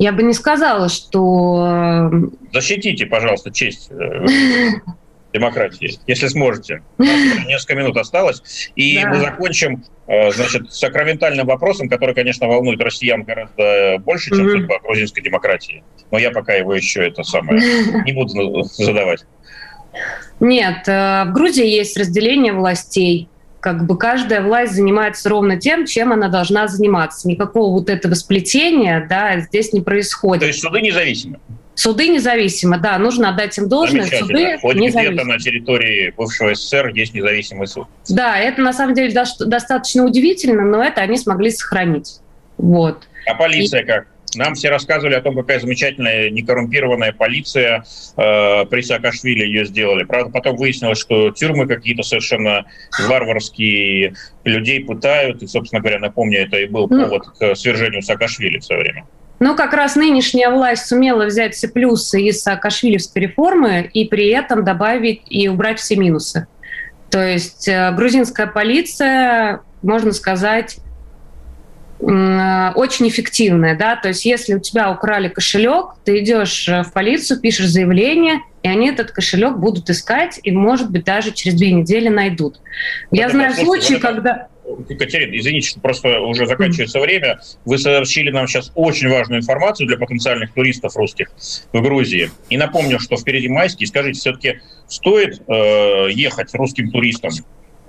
Я 0.00 0.12
бы 0.12 0.22
не 0.22 0.32
сказала, 0.32 0.88
что... 0.88 2.10
Защитите, 2.54 3.04
пожалуйста, 3.04 3.52
честь 3.52 3.90
демократии, 5.34 5.98
если 6.06 6.26
сможете. 6.28 6.82
несколько 6.98 7.74
минут 7.74 7.98
осталось. 7.98 8.70
И 8.76 8.98
да. 8.98 9.10
мы 9.10 9.20
закончим, 9.20 9.84
э, 10.06 10.32
значит, 10.32 10.72
сакраментальным 10.72 11.46
вопросом, 11.46 11.90
который, 11.90 12.14
конечно, 12.14 12.48
волнует 12.48 12.80
россиян 12.80 13.24
гораздо 13.24 13.98
больше, 13.98 14.30
чем 14.30 14.46
mm-hmm. 14.46 14.52
судьба 14.52 14.78
грузинской 14.82 15.22
демократии. 15.22 15.84
Но 16.10 16.16
я 16.18 16.30
пока 16.30 16.54
его 16.54 16.74
еще 16.74 17.06
это 17.06 17.22
самое 17.22 17.60
не 18.06 18.12
буду 18.12 18.62
задавать. 18.62 19.26
Нет, 20.40 20.88
э, 20.88 21.24
в 21.26 21.32
Грузии 21.34 21.66
есть 21.66 21.98
разделение 21.98 22.54
властей. 22.54 23.28
Как 23.60 23.86
бы 23.86 23.96
каждая 23.98 24.42
власть 24.42 24.72
занимается 24.72 25.28
ровно 25.28 25.58
тем, 25.58 25.86
чем 25.86 26.12
она 26.12 26.28
должна 26.28 26.66
заниматься. 26.66 27.28
Никакого 27.28 27.72
вот 27.72 27.90
этого 27.90 28.14
сплетения 28.14 29.06
да, 29.08 29.38
здесь 29.40 29.72
не 29.72 29.82
происходит. 29.82 30.40
То 30.40 30.46
есть 30.46 30.60
суды 30.60 30.80
независимы? 30.80 31.38
Суды 31.74 32.08
независимы, 32.08 32.78
да, 32.78 32.98
нужно 32.98 33.30
отдать 33.30 33.56
им 33.56 33.68
должное. 33.68 34.04
Суды 34.04 34.58
Хоть 34.60 34.76
где-то 34.76 35.24
на 35.24 35.38
территории 35.38 36.12
бывшего 36.16 36.54
СССР 36.54 36.88
есть 36.88 37.14
независимый 37.14 37.66
суд. 37.66 37.86
Да, 38.08 38.38
это 38.38 38.60
на 38.60 38.72
самом 38.72 38.94
деле 38.94 39.12
достаточно 39.12 40.04
удивительно, 40.04 40.62
но 40.62 40.82
это 40.82 41.00
они 41.00 41.16
смогли 41.16 41.50
сохранить. 41.50 42.20
Вот. 42.58 43.08
А 43.26 43.34
полиция 43.34 43.82
И... 43.82 43.86
как? 43.86 44.06
Нам 44.34 44.54
все 44.54 44.68
рассказывали 44.68 45.14
о 45.14 45.20
том, 45.20 45.36
какая 45.36 45.58
замечательная 45.58 46.30
некоррумпированная 46.30 47.12
полиция 47.12 47.84
э, 48.16 48.64
при 48.66 48.80
Саакашвили 48.80 49.44
ее 49.44 49.64
сделали. 49.64 50.04
Правда, 50.04 50.30
потом 50.30 50.56
выяснилось, 50.56 50.98
что 50.98 51.30
тюрьмы 51.30 51.66
какие-то 51.66 52.02
совершенно 52.02 52.66
варварские, 53.08 54.14
людей 54.44 54.84
пытают. 54.84 55.42
И, 55.42 55.46
собственно 55.46 55.80
говоря, 55.80 55.98
напомню, 55.98 56.42
это 56.42 56.58
и 56.58 56.66
был 56.66 56.86
ну, 56.88 57.04
повод 57.04 57.26
к 57.38 57.54
свержению 57.56 58.02
Саакашвили 58.02 58.58
в 58.58 58.64
свое 58.64 58.82
время. 58.82 59.04
Но 59.40 59.56
как 59.56 59.72
раз 59.72 59.96
нынешняя 59.96 60.50
власть 60.50 60.86
сумела 60.86 61.24
взять 61.24 61.54
все 61.54 61.66
плюсы 61.66 62.22
из 62.22 62.42
Саакашвилевской 62.42 63.22
реформы 63.22 63.90
и 63.92 64.04
при 64.04 64.28
этом 64.28 64.64
добавить 64.64 65.22
и 65.28 65.48
убрать 65.48 65.80
все 65.80 65.96
минусы. 65.96 66.46
То 67.10 67.26
есть 67.26 67.66
э, 67.66 67.90
грузинская 67.92 68.46
полиция, 68.46 69.62
можно 69.82 70.12
сказать, 70.12 70.76
очень 72.02 73.08
эффективная, 73.08 73.76
да, 73.76 73.96
то 73.96 74.08
есть 74.08 74.24
если 74.24 74.54
у 74.54 74.58
тебя 74.58 74.90
украли 74.90 75.28
кошелек, 75.28 75.96
ты 76.04 76.20
идешь 76.20 76.66
э, 76.66 76.82
в 76.82 76.92
полицию, 76.94 77.40
пишешь 77.40 77.66
заявление, 77.66 78.40
и 78.62 78.68
они 78.68 78.88
этот 78.88 79.10
кошелек 79.10 79.56
будут 79.56 79.90
искать, 79.90 80.40
и, 80.42 80.50
может 80.50 80.90
быть, 80.90 81.04
даже 81.04 81.32
через 81.32 81.58
две 81.58 81.72
недели 81.72 82.08
найдут. 82.08 82.60
Я 83.10 83.28
знаю 83.28 83.52
случаи, 83.54 83.94
когда... 83.94 84.48
Екатерина, 84.88 85.36
извините, 85.36 85.68
что 85.68 85.80
просто 85.80 86.20
уже 86.20 86.46
заканчивается 86.46 86.98
mm-hmm. 86.98 87.02
время. 87.02 87.40
Вы 87.64 87.78
сообщили 87.78 88.30
нам 88.30 88.46
сейчас 88.46 88.70
очень 88.74 89.08
важную 89.08 89.40
информацию 89.40 89.86
для 89.86 89.98
потенциальных 89.98 90.54
туристов 90.54 90.96
русских 90.96 91.30
в 91.72 91.82
Грузии. 91.82 92.30
И 92.50 92.56
напомню, 92.56 93.00
что 93.00 93.16
впереди 93.16 93.48
майские. 93.48 93.88
Скажите, 93.88 94.20
все-таки 94.20 94.60
стоит 94.86 95.42
э, 95.48 96.10
ехать 96.12 96.54
русским 96.54 96.90
туристам 96.90 97.32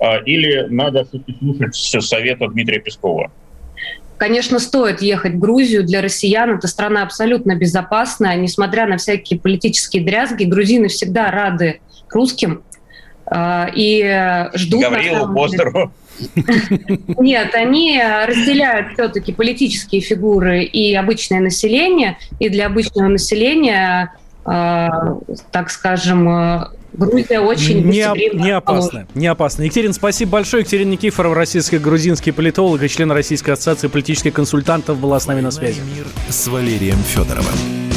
э, 0.00 0.24
или 0.24 0.66
надо 0.68 1.06
слушать 1.38 2.04
совета 2.04 2.48
Дмитрия 2.48 2.80
Пескова? 2.80 3.30
Конечно, 4.22 4.60
стоит 4.60 5.02
ехать 5.02 5.32
в 5.32 5.40
Грузию. 5.40 5.82
Для 5.82 6.00
россиян 6.00 6.50
это 6.50 6.68
страна 6.68 7.02
абсолютно 7.02 7.56
безопасная. 7.56 8.36
Несмотря 8.36 8.86
на 8.86 8.96
всякие 8.96 9.40
политические 9.40 10.04
дрязги, 10.04 10.44
грузины 10.44 10.86
всегда 10.86 11.32
рады 11.32 11.80
русским 12.08 12.62
э, 13.28 13.66
и 13.74 14.48
ждут... 14.54 14.82
Гаврилу, 14.82 15.26
Бостеру. 15.26 15.92
Нет, 17.18 17.52
они 17.56 18.00
разделяют 18.00 18.92
все-таки 18.92 19.32
политические 19.32 20.00
фигуры 20.00 20.62
и 20.62 20.94
обычное 20.94 21.40
население. 21.40 22.16
И 22.38 22.48
для 22.48 22.66
обычного 22.66 23.08
населения, 23.08 24.14
э, 24.46 24.88
так 25.50 25.68
скажем, 25.70 26.28
э, 26.28 26.66
Грузия 26.92 27.40
очень 27.40 27.84
не, 27.84 28.34
не 28.34 28.50
опасно, 28.50 29.06
не 29.14 29.26
опасно. 29.26 29.62
Екатерина, 29.62 29.94
спасибо 29.94 30.32
большое. 30.32 30.62
Екатерина 30.62 30.90
Никифорова, 30.90 31.34
российско-грузинский 31.34 32.32
политолог 32.32 32.82
и 32.82 32.88
член 32.88 33.10
Российской 33.12 33.52
ассоциации 33.52 33.88
политических 33.88 34.34
консультантов 34.34 34.98
была 34.98 35.18
с 35.18 35.26
нами 35.26 35.40
на 35.40 35.50
связи. 35.50 35.80
Мир 35.80 36.06
с 36.28 36.46
Валерием 36.48 36.98
Федоровым. 36.98 37.91